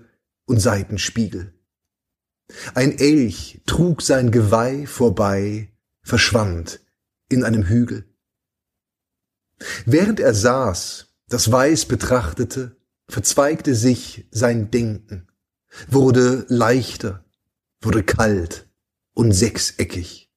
[0.46, 1.54] und Seitenspiegel.
[2.74, 6.80] Ein Elch trug sein Geweih vorbei, verschwand
[7.30, 8.09] in einem Hügel.
[9.86, 15.28] Während er saß, das Weiß betrachtete, verzweigte sich sein Denken,
[15.90, 17.26] wurde leichter,
[17.82, 18.68] wurde kalt
[19.14, 20.32] und sechseckig.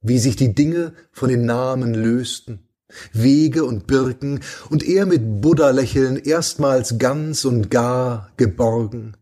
[0.00, 2.68] Wie sich die Dinge von den Namen lösten,
[3.12, 9.16] Wege und Birken, und er mit Buddha-Lächeln erstmals ganz und gar geborgen,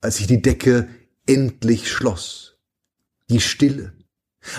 [0.00, 0.88] als sich die Decke
[1.26, 2.58] endlich schloss.
[3.30, 3.92] Die Stille,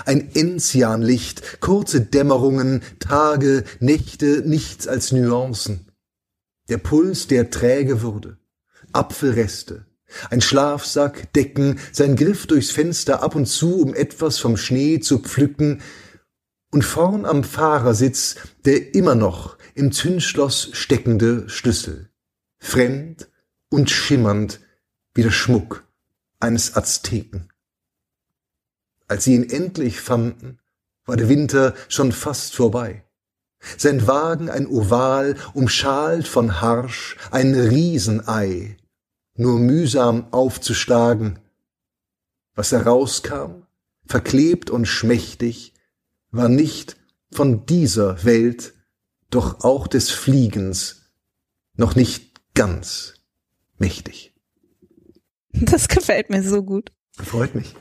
[0.04, 5.90] ein Enzianlicht, kurze Dämmerungen, Tage, Nächte, nichts als Nuancen.
[6.68, 8.38] Der Puls, der träge wurde,
[8.92, 9.86] Apfelreste,
[10.30, 15.18] ein Schlafsack, Decken, sein Griff durchs Fenster ab und zu, um etwas vom Schnee zu
[15.18, 15.82] pflücken,
[16.72, 22.10] und vorn am Fahrersitz der immer noch im Zündschloss steckende Schlüssel,
[22.58, 23.28] fremd
[23.70, 24.60] und schimmernd
[25.14, 25.84] wie der Schmuck
[26.38, 27.50] eines Azteken.
[29.10, 30.60] Als sie ihn endlich fanden,
[31.04, 33.02] war der Winter schon fast vorbei.
[33.76, 38.76] Sein Wagen ein Oval, umschalt von Harsch, ein Riesenei,
[39.34, 41.40] nur mühsam aufzuschlagen.
[42.54, 43.66] Was herauskam,
[44.06, 45.74] verklebt und schmächtig,
[46.30, 46.96] war nicht
[47.32, 48.74] von dieser Welt,
[49.28, 51.10] doch auch des Fliegens
[51.74, 53.14] noch nicht ganz
[53.76, 54.36] mächtig.
[55.50, 56.92] Das gefällt mir so gut.
[57.16, 57.74] Freut mich.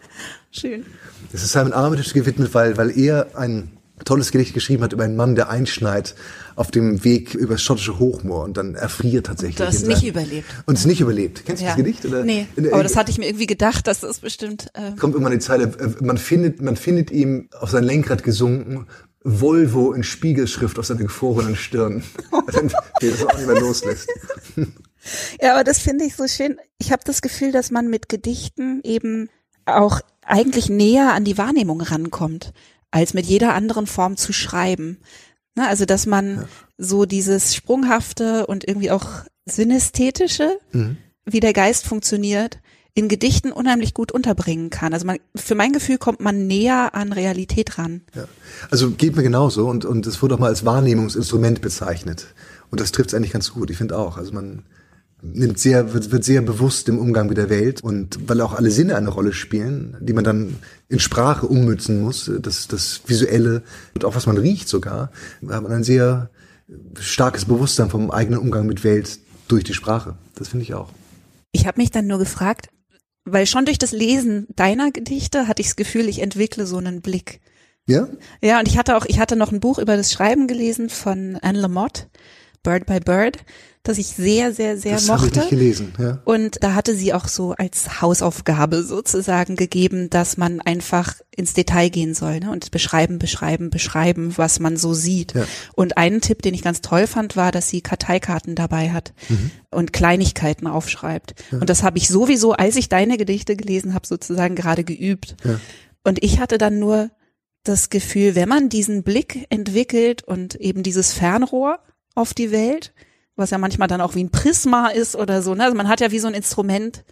[0.51, 0.85] Schön.
[1.33, 3.71] Es ist Simon Armitage gewidmet, weil, weil er ein
[4.05, 6.15] tolles Gedicht geschrieben hat über einen Mann, der einschneit
[6.55, 9.57] auf dem Weg über das schottische Hochmoor und dann erfriert tatsächlich.
[9.57, 10.47] Du hast nicht überlebt.
[10.65, 11.43] Und es nicht überlebt.
[11.45, 11.71] Kennst du Ja.
[11.71, 12.05] das Gedicht?
[12.05, 12.23] Oder?
[12.23, 14.67] Nee, aber das hatte ich mir irgendwie gedacht, dass das bestimmt.
[14.73, 18.87] Äh, kommt immer die Zeile, äh, man findet, man findet ihm auf sein Lenkrad gesunken,
[19.21, 22.01] Volvo in Spiegelschrift auf seiner gefrorenen Stirn.
[22.53, 22.69] Dann,
[23.01, 24.07] das auch nicht mehr loslässt.
[25.41, 26.57] Ja, aber das finde ich so schön.
[26.77, 29.29] Ich habe das Gefühl, dass man mit Gedichten eben
[29.77, 32.53] auch eigentlich näher an die Wahrnehmung rankommt,
[32.91, 34.99] als mit jeder anderen Form zu schreiben.
[35.55, 36.45] Ne, also, dass man
[36.77, 39.07] so dieses Sprunghafte und irgendwie auch
[39.45, 40.59] Synästhetische,
[41.25, 42.59] wie der Geist funktioniert,
[42.93, 44.93] in Gedichten unheimlich gut unterbringen kann.
[44.93, 48.01] Also man, für mein Gefühl kommt man näher an Realität ran.
[48.15, 48.25] Ja.
[48.69, 52.27] Also geht mir genauso und, und es wurde auch mal als Wahrnehmungsinstrument bezeichnet.
[52.71, 53.69] Und das trifft es eigentlich ganz gut.
[53.69, 54.17] Ich finde auch.
[54.17, 54.63] Also man
[55.21, 58.71] nimmt sehr, wird, wird sehr bewusst im Umgang mit der Welt und weil auch alle
[58.71, 60.55] Sinne eine Rolle spielen, die man dann
[60.87, 63.63] in Sprache ummützen muss, das, das Visuelle
[63.95, 65.11] und auch was man riecht sogar,
[65.47, 66.29] hat man ein sehr
[66.99, 70.15] starkes Bewusstsein vom eigenen Umgang mit Welt durch die Sprache.
[70.35, 70.91] Das finde ich auch.
[71.51, 72.69] Ich habe mich dann nur gefragt,
[73.25, 77.01] weil schon durch das Lesen deiner Gedichte hatte ich das Gefühl, ich entwickle so einen
[77.01, 77.41] Blick.
[77.87, 78.07] Ja?
[78.41, 81.37] Ja, und ich hatte auch, ich hatte noch ein Buch über das Schreiben gelesen von
[81.41, 82.07] Anne Lamott,
[82.69, 83.37] Bird by Bird,
[83.81, 85.39] das ich sehr, sehr, sehr Das habe ich mochte.
[85.39, 85.93] nicht gelesen.
[85.97, 86.21] Ja.
[86.23, 91.89] Und da hatte sie auch so als Hausaufgabe sozusagen gegeben, dass man einfach ins Detail
[91.89, 92.51] gehen soll ne?
[92.51, 95.33] und beschreiben, beschreiben, beschreiben, was man so sieht.
[95.33, 95.45] Ja.
[95.75, 99.13] Und einen Tipp, den ich ganz toll fand, war, dass sie Karteikarten dabei hat
[99.71, 101.33] und Kleinigkeiten aufschreibt.
[101.51, 105.35] Und das habe ich sowieso, als ich deine Gedichte gelesen habe, sozusagen gerade geübt.
[105.43, 105.59] Ja.
[106.03, 107.09] Und ich hatte dann nur
[107.63, 111.79] das Gefühl, wenn man diesen Blick entwickelt und eben dieses Fernrohr
[112.19, 112.93] auf die Welt,
[113.35, 115.63] was ja manchmal dann auch wie ein Prisma ist oder so, ne?
[115.63, 117.05] Also man hat ja wie so ein Instrument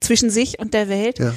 [0.00, 1.20] zwischen sich und der Welt.
[1.20, 1.34] Ja.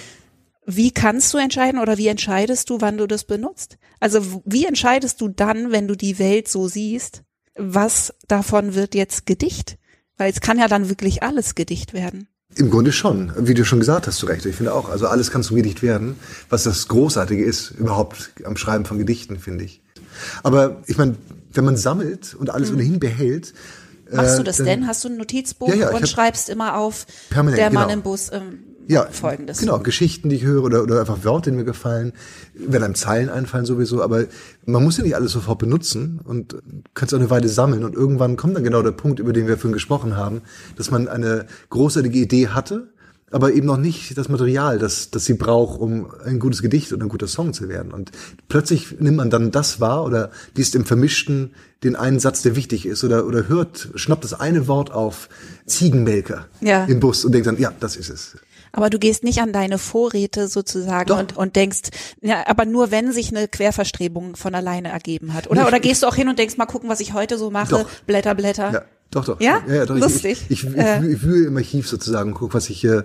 [0.66, 3.78] Wie kannst du entscheiden oder wie entscheidest du, wann du das benutzt?
[4.00, 7.24] Also wie entscheidest du dann, wenn du die Welt so siehst,
[7.56, 9.78] was davon wird jetzt Gedicht?
[10.18, 12.28] Weil es kann ja dann wirklich alles Gedicht werden.
[12.56, 13.32] Im Grunde schon.
[13.38, 14.46] Wie du schon gesagt hast, zu Recht.
[14.46, 16.16] Ich finde auch, also alles kann zum Gedicht werden,
[16.50, 19.82] was das Großartige ist, überhaupt am Schreiben von Gedichten, finde ich.
[20.44, 21.16] Aber ich meine,
[21.58, 23.54] wenn man sammelt und alles ohnehin behält.
[24.12, 24.88] Machst äh, du das dann- denn?
[24.88, 27.94] Hast du ein Notizbuch Ja, ja, und schreibst immer auf Permanent, der Mann genau.
[27.98, 29.58] im Bus ähm, ja, folgendes?
[29.60, 32.14] Genau, Geschichten, die ich höre oder, oder einfach Worte, die mir gefallen,
[32.54, 34.26] wenn einem Zeilen einfallen sowieso, aber
[34.66, 36.56] man muss ja nicht alles sofort benutzen und
[36.94, 39.58] kannst auch eine Weile sammeln und irgendwann kommt dann genau der Punkt, über den wir
[39.58, 40.42] vorhin gesprochen haben,
[40.78, 42.88] dass man eine großartige Idee hatte,
[43.32, 47.06] aber eben noch nicht das Material, das, das sie braucht, um ein gutes Gedicht oder
[47.06, 47.92] ein guter Song zu werden.
[47.92, 48.12] Und
[48.48, 51.52] plötzlich nimmt man dann das wahr oder liest im Vermischten
[51.84, 55.28] den einen Satz, der wichtig ist oder, oder hört, schnappt das eine Wort auf,
[55.66, 56.86] Ziegenmelker Ja.
[56.86, 58.38] im Bus und denkt dann, ja, das ist es.
[58.72, 61.20] Aber du gehst nicht an deine Vorräte sozusagen Doch.
[61.20, 61.90] und, und denkst,
[62.22, 65.50] ja, aber nur wenn sich eine Querverstrebung von alleine ergeben hat.
[65.50, 67.70] Oder, oder gehst du auch hin und denkst, mal gucken, was ich heute so mache,
[67.70, 67.90] Doch.
[68.06, 68.72] Blätter, Blätter.
[68.72, 69.40] Ja, doch, doch.
[69.42, 69.62] Ja?
[69.68, 69.96] ja, doch.
[69.96, 70.46] Lustig.
[70.50, 71.06] Ich, ich, ich, Äh.
[71.08, 73.04] ich, wühle im Archiv sozusagen und guck, was ich, äh,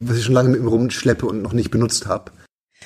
[0.00, 2.32] was ich schon lange mit mir rumschleppe und noch nicht benutzt habe.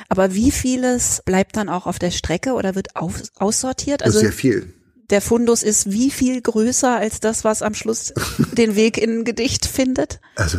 [0.09, 4.05] Aber wie vieles bleibt dann auch auf der Strecke oder wird auf, aussortiert?
[4.05, 4.73] Also sehr viel.
[5.11, 8.13] der Fundus ist wie viel größer als das, was am Schluss
[8.53, 10.21] den Weg in ein Gedicht findet?
[10.37, 10.59] Also,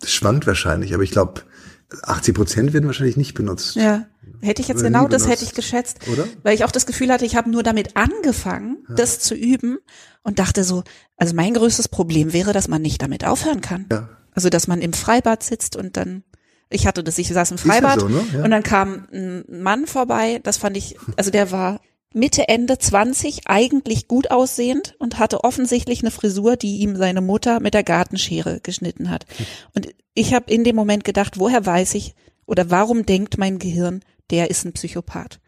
[0.00, 1.42] das schwankt wahrscheinlich, aber ich glaube,
[2.02, 3.76] 80 Prozent werden wahrscheinlich nicht benutzt.
[3.76, 4.06] Ja.
[4.40, 5.28] Hätte ich jetzt Oder genau das benutzt.
[5.28, 5.98] hätte ich geschätzt.
[6.10, 6.26] Oder?
[6.42, 9.78] Weil ich auch das Gefühl hatte, ich habe nur damit angefangen, das zu üben
[10.22, 10.82] und dachte so,
[11.16, 13.86] also mein größtes Problem wäre, dass man nicht damit aufhören kann.
[13.90, 14.08] Ja.
[14.32, 16.22] Also, dass man im Freibad sitzt und dann,
[16.70, 18.22] ich hatte das, ich saß im ja Freibad so, ne?
[18.32, 18.44] Ja.
[18.44, 21.80] und dann kam ein Mann vorbei, das fand ich, also der war
[22.12, 27.60] Mitte, Ende 20, eigentlich gut aussehend und hatte offensichtlich eine Frisur, die ihm seine Mutter
[27.60, 29.26] mit der Gartenschere geschnitten hat.
[29.74, 32.14] Und ich habe in dem Moment gedacht, woher weiß ich
[32.46, 35.38] oder warum denkt mein Gehirn, der ist ein Psychopath?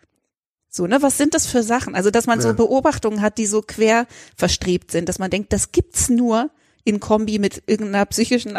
[0.69, 1.95] So, ne, was sind das für Sachen?
[1.97, 2.55] Also, dass man so Ja.
[2.55, 4.07] Beobachtungen hat, die so quer
[4.37, 6.51] verstrebt sind, dass man denkt, das gibt's nur
[6.85, 8.57] in Kombi mit irgendeiner psychischen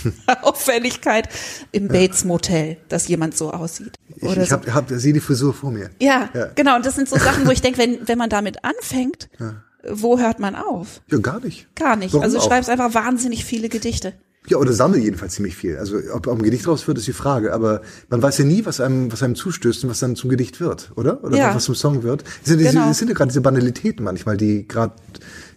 [0.42, 1.28] Auffälligkeit
[1.72, 3.92] im Bates Motel, dass jemand so aussieht.
[4.16, 4.56] Ich, Oder ich so.
[4.56, 5.90] habe hab, sehe die Frisur vor mir.
[6.00, 6.46] Ja, Ja.
[6.54, 6.76] genau.
[6.76, 9.28] Und das sind so Sachen, wo ich denke, wenn, wenn man damit anfängt,
[9.88, 11.00] wo hört man auf?
[11.10, 11.66] Ja, gar nicht.
[11.74, 12.12] Gar nicht.
[12.12, 14.12] Warum also du schreibst einfach wahnsinnig viele Gedichte.
[14.48, 15.76] Ja, oder sammel jedenfalls ziemlich viel.
[15.78, 17.52] Also ob, ob ein Gedicht raus wird, ist die Frage.
[17.52, 20.58] Aber man weiß ja nie, was einem, was einem zustößt und was dann zum Gedicht
[20.60, 21.22] wird, oder?
[21.22, 21.54] Oder Ja.
[21.54, 22.24] was zum Song wird.
[22.42, 22.90] Es sind, Genau.
[22.90, 24.94] es sind ja gerade diese Banalitäten manchmal, die gerade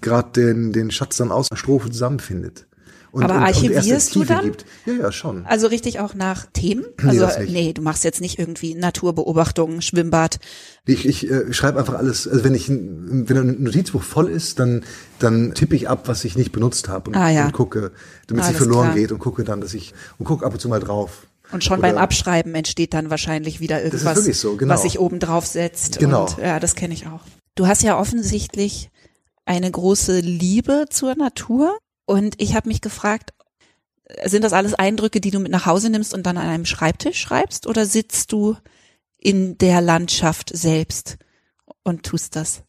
[0.02, 2.68] gerade den, den Schatz dann aus einer Strophe zusammenfindet.
[3.16, 4.43] Und, Aber und, und archivierst du dann?
[4.43, 4.66] Gibt.
[4.86, 5.45] Ja, ja, schon.
[5.45, 6.84] Also richtig auch nach Themen?
[7.01, 10.39] Nee, Also nee, du machst jetzt nicht irgendwie Naturbeobachtungen, Schwimmbad.
[10.86, 14.59] Ich, ich äh, schreibe einfach alles, also wenn ich ein- wenn ein Notizbuch voll ist,
[14.59, 14.84] dann
[15.20, 17.45] dann tippe ich ab, was ich nicht benutzt habe und, Ah, ja.
[17.45, 17.93] und gucke,
[18.28, 18.95] damit es nicht verloren klar.
[18.95, 21.26] geht und gucke dann, dass ich und gucke ab und zu mal drauf.
[21.53, 24.74] Und schon Oder- beim Abschreiben entsteht dann wahrscheinlich wieder irgendwas, so, genau.
[24.74, 25.99] was sich oben drauf setzt.
[25.99, 26.24] Genau.
[26.26, 27.22] Und, ja, das kenne ich auch.
[27.55, 28.89] Du hast ja offensichtlich
[29.45, 31.78] eine große Liebe zur Natur.
[32.06, 33.34] Und ich habe mich gefragt,
[34.26, 37.20] sind das alles Eindrücke, die du mit nach Hause nimmst und dann an einem Schreibtisch
[37.20, 37.68] schreibst?
[37.68, 38.56] Oder sitzt du
[39.18, 41.18] in der Landschaft selbst
[41.84, 42.64] und tust das?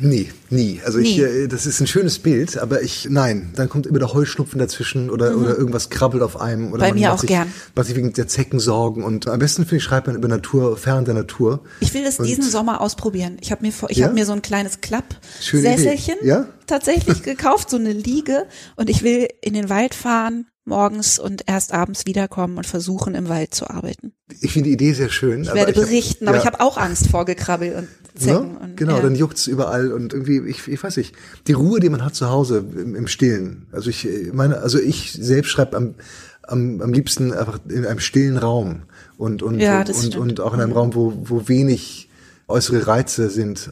[0.00, 0.80] Nie, nie.
[0.84, 1.22] Also ich, Nie.
[1.24, 5.10] äh, das ist ein schönes Bild, aber ich, nein, dann kommt immer der Heuschnupfen dazwischen
[5.10, 6.72] oder, oder irgendwas krabbelt auf einem.
[6.72, 6.80] Oder Mhm.
[6.80, 7.52] Bei man mir auch sich, gern.
[7.74, 10.76] Macht sich wegen der Zecken Sorgen und am besten finde ich, schreibt man über Natur,
[10.76, 11.60] fern der Natur.
[11.80, 13.36] Ich will es Und- diesen Sommer ausprobieren.
[13.40, 14.06] Ich habe mir vor, ich Ja?
[14.06, 14.80] habe mir so ein kleines.
[14.80, 16.46] Klappsesselchen Ja?
[16.66, 21.72] tatsächlich gekauft, so eine Liege und ich will in den Wald fahren morgens und erst
[21.74, 24.12] abends wiederkommen und versuchen im Wald zu arbeiten.
[24.40, 25.42] Ich finde die Idee sehr schön.
[25.42, 26.42] Ich werde berichten, aber ja.
[26.42, 28.52] ich habe auch Angst vor Gekrabbel und Zecken.
[28.52, 28.58] Ne?
[28.60, 29.02] Und, Genau, ja.
[29.02, 31.14] dann juckt's überall und irgendwie, ich, ich weiß nicht,
[31.46, 33.66] die Ruhe, die man hat zu Hause im, im Stillen.
[33.72, 35.94] Also ich äh, meine, also ich selbst schreibe am,
[36.42, 38.82] am, am liebsten einfach in einem stillen Raum
[39.18, 40.16] und und Ja, und, stimmt.
[40.16, 42.08] und auch in einem Raum, wo wo wenig
[42.48, 43.70] äußere Reize sind.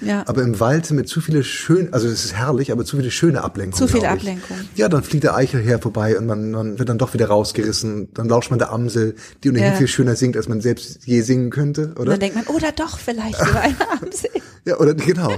[0.00, 0.24] Ja.
[0.26, 3.10] Aber im Wald sind mir zu viele schön, also es ist herrlich, aber zu viele
[3.10, 3.78] schöne Ablenkungen.
[3.78, 4.08] Zu viele.
[4.08, 4.68] Ablenkungen.
[4.74, 8.12] Ja, dann fliegt der Eichel her vorbei und man, man wird dann doch wieder rausgerissen.
[8.14, 9.76] Dann lauscht man der Amsel, die ohnehin Ja.
[9.76, 12.10] viel schöner singt, als man selbst je singen könnte, Und oder?
[12.12, 14.30] dann denkt man, oder doch vielleicht über eine Amsel.
[14.64, 15.34] Ja, oder genau.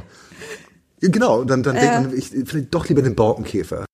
[1.00, 1.80] Genau, und dann, dann Ja.
[2.00, 3.84] denkt man, ich, vielleicht doch lieber den Borkenkäfer.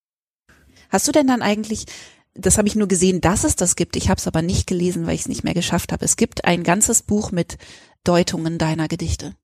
[0.91, 1.87] Hast du denn dann eigentlich,
[2.35, 5.07] das habe ich nur gesehen, dass es das gibt, ich habe es aber nicht gelesen,
[5.07, 6.05] weil ich es nicht mehr geschafft habe.
[6.05, 7.57] Es gibt ein ganzes Buch mit
[8.05, 9.35] Deutungen deiner Gedichte.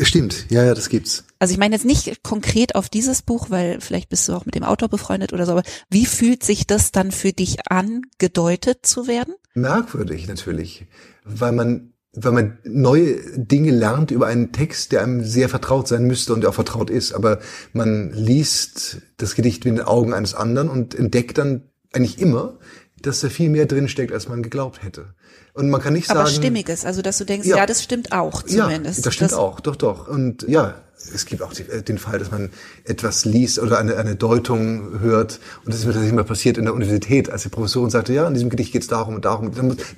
[0.00, 1.24] Stimmt, ja, ja, das gibt's.
[1.38, 4.54] Also ich meine jetzt nicht konkret auf dieses Buch, weil vielleicht bist du auch mit
[4.54, 8.86] dem Autor befreundet oder so, aber wie fühlt sich das dann für dich an, gedeutet
[8.86, 9.34] zu werden?
[9.54, 10.86] Merkwürdig natürlich,
[11.24, 16.04] weil man, weil man neue Dinge lernt über einen Text, der einem sehr vertraut sein
[16.04, 17.12] müsste und der auch vertraut ist.
[17.12, 17.40] Aber
[17.72, 21.62] man liest das Gedicht mit den Augen eines anderen und entdeckt dann
[21.92, 22.58] eigentlich immer,
[23.00, 25.14] dass da viel mehr drin steckt, als man geglaubt hätte.
[25.56, 27.66] Und man kann nicht Aber sagen, stimmiges, also dass du denkst, ja, Ja.
[27.66, 28.98] das stimmt auch zumindest.
[28.98, 30.06] Ja, das stimmt Das- auch, doch, doch.
[30.06, 30.74] Und ja,
[31.14, 32.50] es gibt auch die, äh, den Fall, dass man
[32.84, 35.40] etwas liest oder eine, eine Deutung hört.
[35.64, 38.26] Und das ist mir tatsächlich mal passiert in der Universität, als die Professorin sagte, ja,
[38.28, 39.50] in diesem Gedicht geht es darum und darum.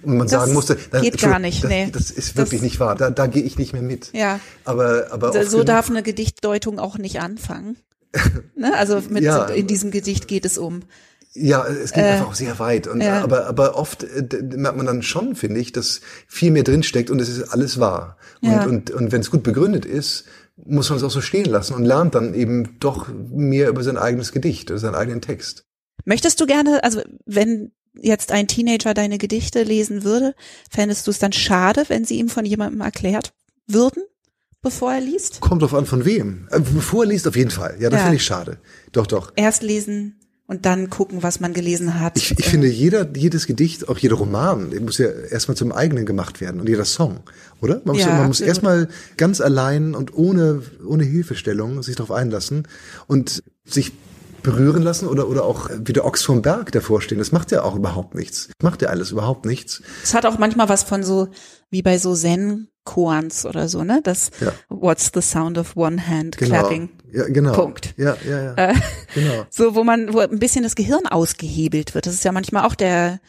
[0.03, 1.89] Und man sagen musste, dann, geht gar nicht, das, nee.
[1.93, 2.95] das ist wirklich Das- nicht wahr.
[2.95, 4.11] Da, da gehe ich nicht mehr mit.
[4.13, 4.39] Ja.
[4.65, 7.77] Aber, aber So- so darf eine Gedichtdeutung auch nicht anfangen.
[8.57, 8.75] ne?
[8.77, 9.47] Also mit, Ja.
[9.47, 10.83] in diesem Gedicht geht es um.
[11.35, 12.87] Ja, es geht einfach auch sehr weit.
[12.87, 13.23] Und, Äh, ja.
[13.23, 14.27] aber, aber oft äh,
[14.57, 18.17] merkt man dann schon, finde ich, dass viel mehr drinsteckt und es ist alles wahr.
[18.41, 18.65] Und, Ja.
[18.65, 20.25] und, und wenn es gut begründet ist,
[20.57, 23.97] muss man es auch so stehen lassen und lernt dann eben doch mehr über sein
[23.97, 25.65] eigenes Gedicht, über seinen eigenen Text.
[26.05, 27.71] Möchtest du gerne, also wenn
[28.01, 30.35] jetzt ein Teenager deine Gedichte lesen würde,
[30.71, 33.33] fändest du es dann schade, wenn sie ihm von jemandem erklärt
[33.67, 34.03] würden,
[34.63, 35.41] bevor er liest?
[35.41, 36.49] Kommt drauf an, von wem.
[36.51, 37.77] Äh, Bevor er liest, auf jeden Fall.
[37.79, 38.05] Ja, das Ja.
[38.05, 38.59] finde ich schade.
[38.93, 39.33] Doch, doch.
[39.37, 40.18] Erst lesen
[40.49, 42.17] und dann gucken, was man gelesen hat.
[42.17, 46.41] Ich, ich finde, jeder, jedes Gedicht, auch jeder Roman, muss ja erstmal zum eigenen gemacht
[46.41, 47.21] werden und jeder Song,
[47.61, 47.83] oder?
[47.85, 48.89] Man muss, Ja, man muss erstmal
[49.19, 52.67] ganz allein und ohne, ohne Hilfestellung sich darauf einlassen
[53.07, 53.93] und sich
[54.43, 57.19] berühren lassen oder, oder auch wie der Ochs vom Berg davor stehen.
[57.19, 58.49] Das macht ja auch überhaupt nichts.
[58.63, 59.83] Macht ja alles überhaupt nichts.
[60.03, 61.29] Es hat auch manchmal was von so,
[61.71, 62.15] wie bei so
[62.89, 64.01] Zen-Koans oder so, ne?
[64.03, 64.53] Das Ja.
[64.69, 66.51] What's the sound of one hand Genau.
[66.61, 66.91] clapping?
[67.13, 67.53] Ja, genau.
[67.53, 67.95] Punkt.
[67.97, 68.55] Ja, ja, ja.
[68.55, 68.75] Äh,
[69.15, 69.47] genau.
[69.51, 72.07] So, wo man, wo ein bisschen das Gehirn ausgehebelt wird.
[72.07, 73.21] Das ist ja manchmal auch der,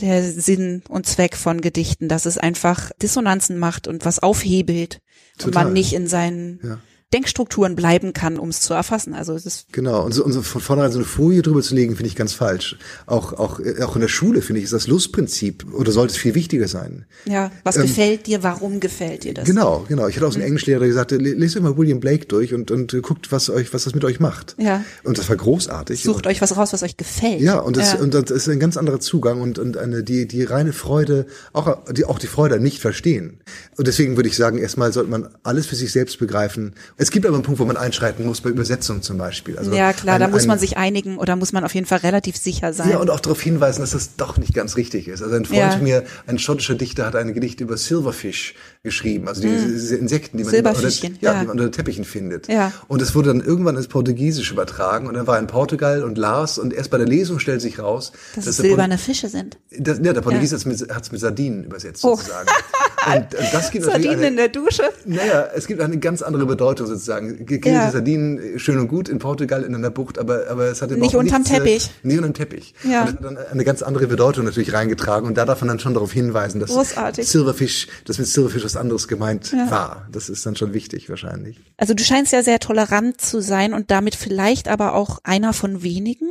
[0.00, 5.00] der Sinn und Zweck von Gedichten, dass es einfach Dissonanzen macht und was aufhebelt
[5.38, 5.64] und Total.
[5.64, 6.78] man nicht in seinen Ja.
[7.14, 9.14] Denkstrukturen bleiben kann, um es zu erfassen.
[9.14, 11.74] Also es ist Genau, und, so, und so von vornherein so eine Folie drüber zu
[11.74, 12.76] legen, finde ich ganz falsch.
[13.06, 16.34] Auch, auch, auch in der Schule, finde ich, ist das Lustprinzip oder sollte es viel
[16.34, 17.06] wichtiger sein.
[17.24, 19.48] ja, was gefällt dir, warum gefällt dir das?
[19.48, 20.06] Ähm, Genau, genau.
[20.08, 22.94] Ich hatte auch so einen Englischlehrer, der gesagt lest mal William Blake durch und, und
[23.02, 24.54] guckt, was euch, was das mit euch macht.
[24.58, 24.84] Ja.
[25.02, 26.02] Und das war großartig.
[26.02, 27.40] Sucht euch was raus, was euch gefällt.
[27.40, 28.00] Ja, und das, Ja.
[28.00, 31.78] und das ist ein ganz anderer Zugang und, und eine, die, die reine Freude, auch
[31.90, 33.40] die, auch die Freude nicht verstehen.
[33.76, 36.74] Und deswegen würde ich sagen, erstmal sollte man alles für sich selbst begreifen.
[37.00, 39.56] Es gibt aber einen Punkt, wo man einschreiten muss, bei Übersetzung zum Beispiel.
[39.56, 41.86] Also ja, klar, ein, da muss ein, man sich einigen oder muss man auf jeden
[41.86, 42.90] Fall relativ sicher sein.
[42.90, 45.22] Ja, und auch darauf hinweisen, dass das doch nicht ganz richtig ist.
[45.22, 45.70] Also ein Freund Ja.
[45.70, 50.38] von mir, ein schottischer Dichter, hat eine Gedichte über Silverfish geschrieben, also die, diese Insekten,
[50.38, 51.40] die man, unter, ja, ja.
[51.40, 52.48] die man unter Teppichen findet.
[52.48, 52.72] Ja.
[52.86, 56.16] Und es wurde dann irgendwann ins Portugiesisch übertragen und dann war er in Portugal und
[56.16, 58.98] las und erst bei der Lesung stellt sich raus, dass dass es der Port- silberne
[58.98, 59.58] Fische sind.
[59.76, 62.14] das, ja, der Portugiese hat es mit, Sardinen übersetzt Oh.
[62.16, 62.48] sozusagen.
[63.06, 64.82] Und, und das gibt Sardinen in eine, der Dusche.
[65.06, 67.46] naja, es gibt eine ganz andere Bedeutung sozusagen.
[67.46, 67.90] Gegrillte Ja.
[67.90, 71.14] Sardinen, äh, schön und gut in Portugal in einer Bucht, aber, aber es hatte Nicht
[71.14, 71.90] unterm nichts, äh, Teppich.
[72.02, 72.74] Nicht unterm Teppich.
[72.84, 73.02] Ja.
[73.02, 75.78] Und das hat dann eine ganz andere Bedeutung natürlich reingetragen und da darf man dann
[75.78, 77.26] schon darauf hinweisen, dass Großartig.
[77.26, 80.06] Silverfish, dass mit Silverfish was anderes gemeint war.
[80.12, 81.58] Das ist dann schon wichtig wahrscheinlich.
[81.78, 85.82] Also du scheinst ja sehr tolerant zu sein und damit vielleicht aber auch einer von
[85.82, 86.28] wenigen,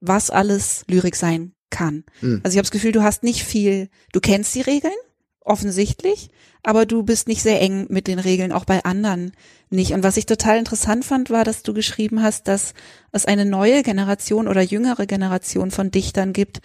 [0.00, 2.04] was alles Lyrik sein kann.
[2.20, 2.40] Hm.
[2.44, 4.94] Also ich habe das Gefühl, du hast nicht viel, du kennst die Regeln,
[5.40, 6.30] offensichtlich,
[6.62, 9.32] aber du bist nicht sehr eng mit den Regeln, auch bei anderen
[9.68, 9.92] nicht.
[9.92, 12.74] Und was ich total interessant fand, war, dass du geschrieben hast, dass
[13.10, 16.60] es eine neue Generation oder jüngere Generation von Dichtern gibt,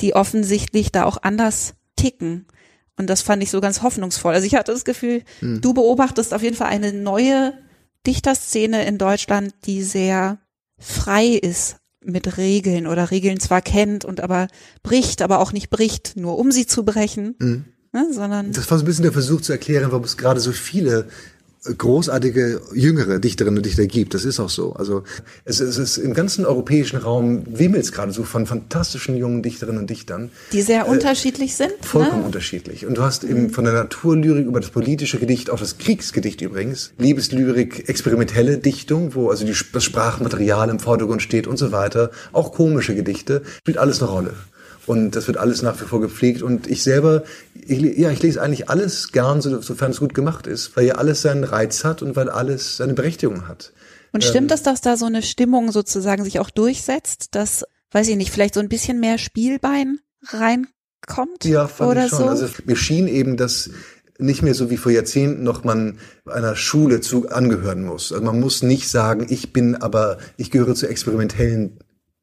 [0.00, 2.46] die offensichtlich da auch anders ticken.
[2.98, 4.34] Und das fand ich so ganz hoffnungsvoll.
[4.34, 5.22] Also ich hatte das Gefühl,
[5.60, 7.52] du beobachtest auf jeden Fall eine neue
[8.06, 10.38] Dichterszene in Deutschland, die sehr
[10.78, 14.48] frei ist mit Regeln oder Regeln zwar kennt und aber
[14.82, 17.34] bricht, aber auch nicht bricht, nur um sie zu brechen,
[17.92, 20.52] ne, sondern Das war so ein bisschen der Versuch zu erklären, warum es gerade so
[20.52, 21.08] viele
[21.64, 24.14] großartige jüngere Dichterinnen und Dichter gibt.
[24.14, 24.72] Das ist auch so.
[24.74, 25.02] Also
[25.44, 29.80] es, es ist im ganzen europäischen Raum wimmelt es gerade so von fantastischen jungen Dichterinnen
[29.80, 30.30] und Dichtern.
[30.52, 31.72] die sehr unterschiedlich sind.
[31.82, 32.26] Vollkommen ne?
[32.26, 32.86] unterschiedlich.
[32.86, 36.92] Und du hast eben von der Naturlyrik über das politische Gedicht, auch das Kriegsgedicht übrigens,
[36.98, 42.52] Liebeslyrik, experimentelle Dichtung, wo also die, das Sprachmaterial im Vordergrund steht und so weiter, auch
[42.52, 44.34] komische Gedichte, spielt alles eine Rolle.
[44.86, 46.42] Und das wird alles nach wie vor gepflegt.
[46.42, 47.24] Und ich selber,
[47.54, 50.94] ich, ja, ich lese eigentlich alles gern, so- sofern es gut gemacht ist, weil ja
[50.94, 53.72] alles seinen Reiz hat und weil alles seine Berechtigung hat.
[54.12, 54.30] Und Ähm.
[54.30, 58.30] stimmt es, dass da so eine Stimmung sozusagen sich auch durchsetzt, dass, weiß ich nicht,
[58.30, 61.44] vielleicht so ein bisschen mehr Spielbein reinkommt?
[61.44, 62.18] Ja, fand oder ich schon.
[62.20, 62.26] so?
[62.26, 63.70] Also mir schien eben, dass
[64.18, 68.12] nicht mehr so wie vor Jahrzehnten noch man einer Schule zu angehören muss.
[68.12, 71.78] Also man muss nicht sagen, ich bin aber, ich gehöre zur experimentellen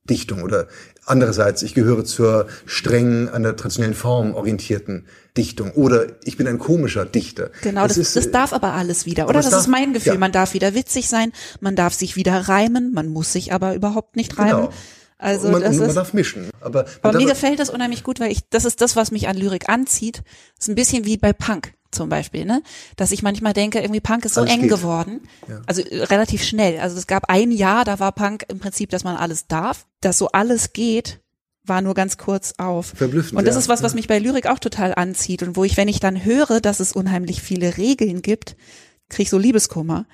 [0.10, 0.68] Dichtung oder
[1.06, 5.06] andererseits, ich gehöre zur strengen, an der traditionellen Form orientierten
[5.38, 7.50] Dichtung oder ich bin ein komischer Dichter.
[7.62, 9.34] Genau, das, ist, das äh, darf aber alles wieder, oder?
[9.34, 10.14] Das darf- ist mein Gefühl.
[10.14, 10.20] ja.
[10.20, 14.16] Man darf wieder witzig sein, man darf sich wieder reimen, man muss sich aber überhaupt
[14.16, 14.68] nicht reimen.
[14.68, 14.74] Genau.
[15.18, 16.50] Also man, das man ist, darf mischen.
[16.60, 19.38] Aber, aber mir gefällt das unheimlich gut, weil ich, das ist das, was mich an
[19.38, 20.18] Lyrik anzieht.
[20.58, 22.62] Das ist ein bisschen wie bei Punk zum Beispiel, ne?
[22.96, 24.70] Dass ich manchmal denke, irgendwie Punk ist so Alles eng geht.
[24.70, 25.22] geworden.
[25.66, 26.80] Also äh, relativ schnell.
[26.80, 29.86] Also es gab ein Jahr, da war Punk im Prinzip, dass man alles darf.
[30.02, 31.20] Dass so alles geht,
[31.66, 32.88] war nur ganz kurz auf.
[32.96, 33.60] Verblüffend, Und das ja.
[33.60, 36.24] ist was, was mich bei Lyrik auch total anzieht und wo ich, wenn ich dann
[36.26, 38.56] höre, dass es unheimlich viele Regeln gibt,
[39.10, 40.06] kriege ich so Liebeskummer,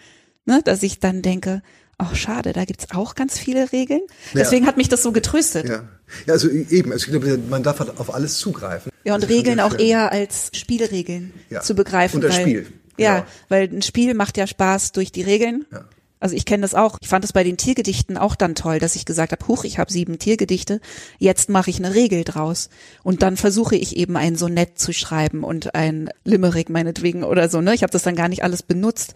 [0.45, 0.61] ne?
[0.63, 1.61] dass ich dann denke,
[1.99, 4.01] ach schade, da gibt's auch ganz viele Regeln.
[4.33, 4.39] Ja.
[4.41, 5.65] Deswegen hat mich das so getröstet.
[5.69, 5.83] Ja, ja.
[6.25, 8.91] ja, also eben, also ich glaube, man darf halt auf alles zugreifen.
[9.05, 11.61] und Das Regeln auch eher als Spielregeln Ja.
[11.61, 12.15] zu begreifen.
[12.17, 13.27] Und das weil, Spiel, Ja, genau.
[13.49, 15.65] weil ein Spiel macht ja Spaß durch die Regeln.
[15.71, 15.85] Ja.
[16.21, 16.97] Also ich kenne das auch.
[17.01, 19.77] Ich fand es bei den Tiergedichten auch dann toll, dass ich gesagt habe, huch, ich
[19.79, 20.81] habe sieben Tiergedichte,
[21.17, 22.69] jetzt mache ich eine Regel draus.
[23.03, 27.61] Und dann versuche ich eben ein Sonett zu schreiben und ein Limerick meinetwegen oder so.
[27.61, 27.73] Ne?
[27.73, 29.13] Ich habe das dann gar nicht alles benutzt,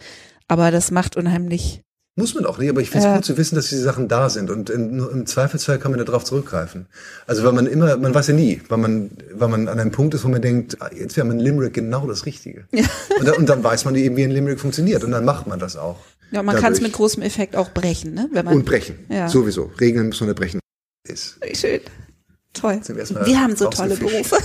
[0.48, 1.82] aber das macht unheimlich.
[2.16, 3.16] Muss man auch nicht, aber ich finde es Ja.
[3.16, 6.04] gut zu wissen, dass diese Sachen da sind und in, nur im Zweifelsfall kann man
[6.04, 6.86] darauf zurückgreifen.
[7.26, 10.14] Also weil man immer, man weiß ja nie, weil man, weil man an einem Punkt
[10.14, 12.66] ist, wo man denkt, ah, jetzt wäre mein Limerick genau das Richtige.
[12.70, 12.84] Ja.
[13.18, 15.58] Und, dann, und dann weiß man eben, wie ein Limerick funktioniert und dann macht man
[15.58, 15.98] das auch.
[16.30, 18.28] Ja, man kann es mit großem Effekt auch brechen, ne?
[18.32, 19.28] Wenn man, Und brechen, Ja.
[19.28, 19.72] sowieso.
[19.80, 20.60] Regeln muss man ja brechen.
[21.08, 21.38] Ist.
[21.54, 21.80] Schön.
[22.52, 22.80] Toll.
[22.86, 23.96] Wir Wir haben so tolle.
[23.96, 24.36] Berufe.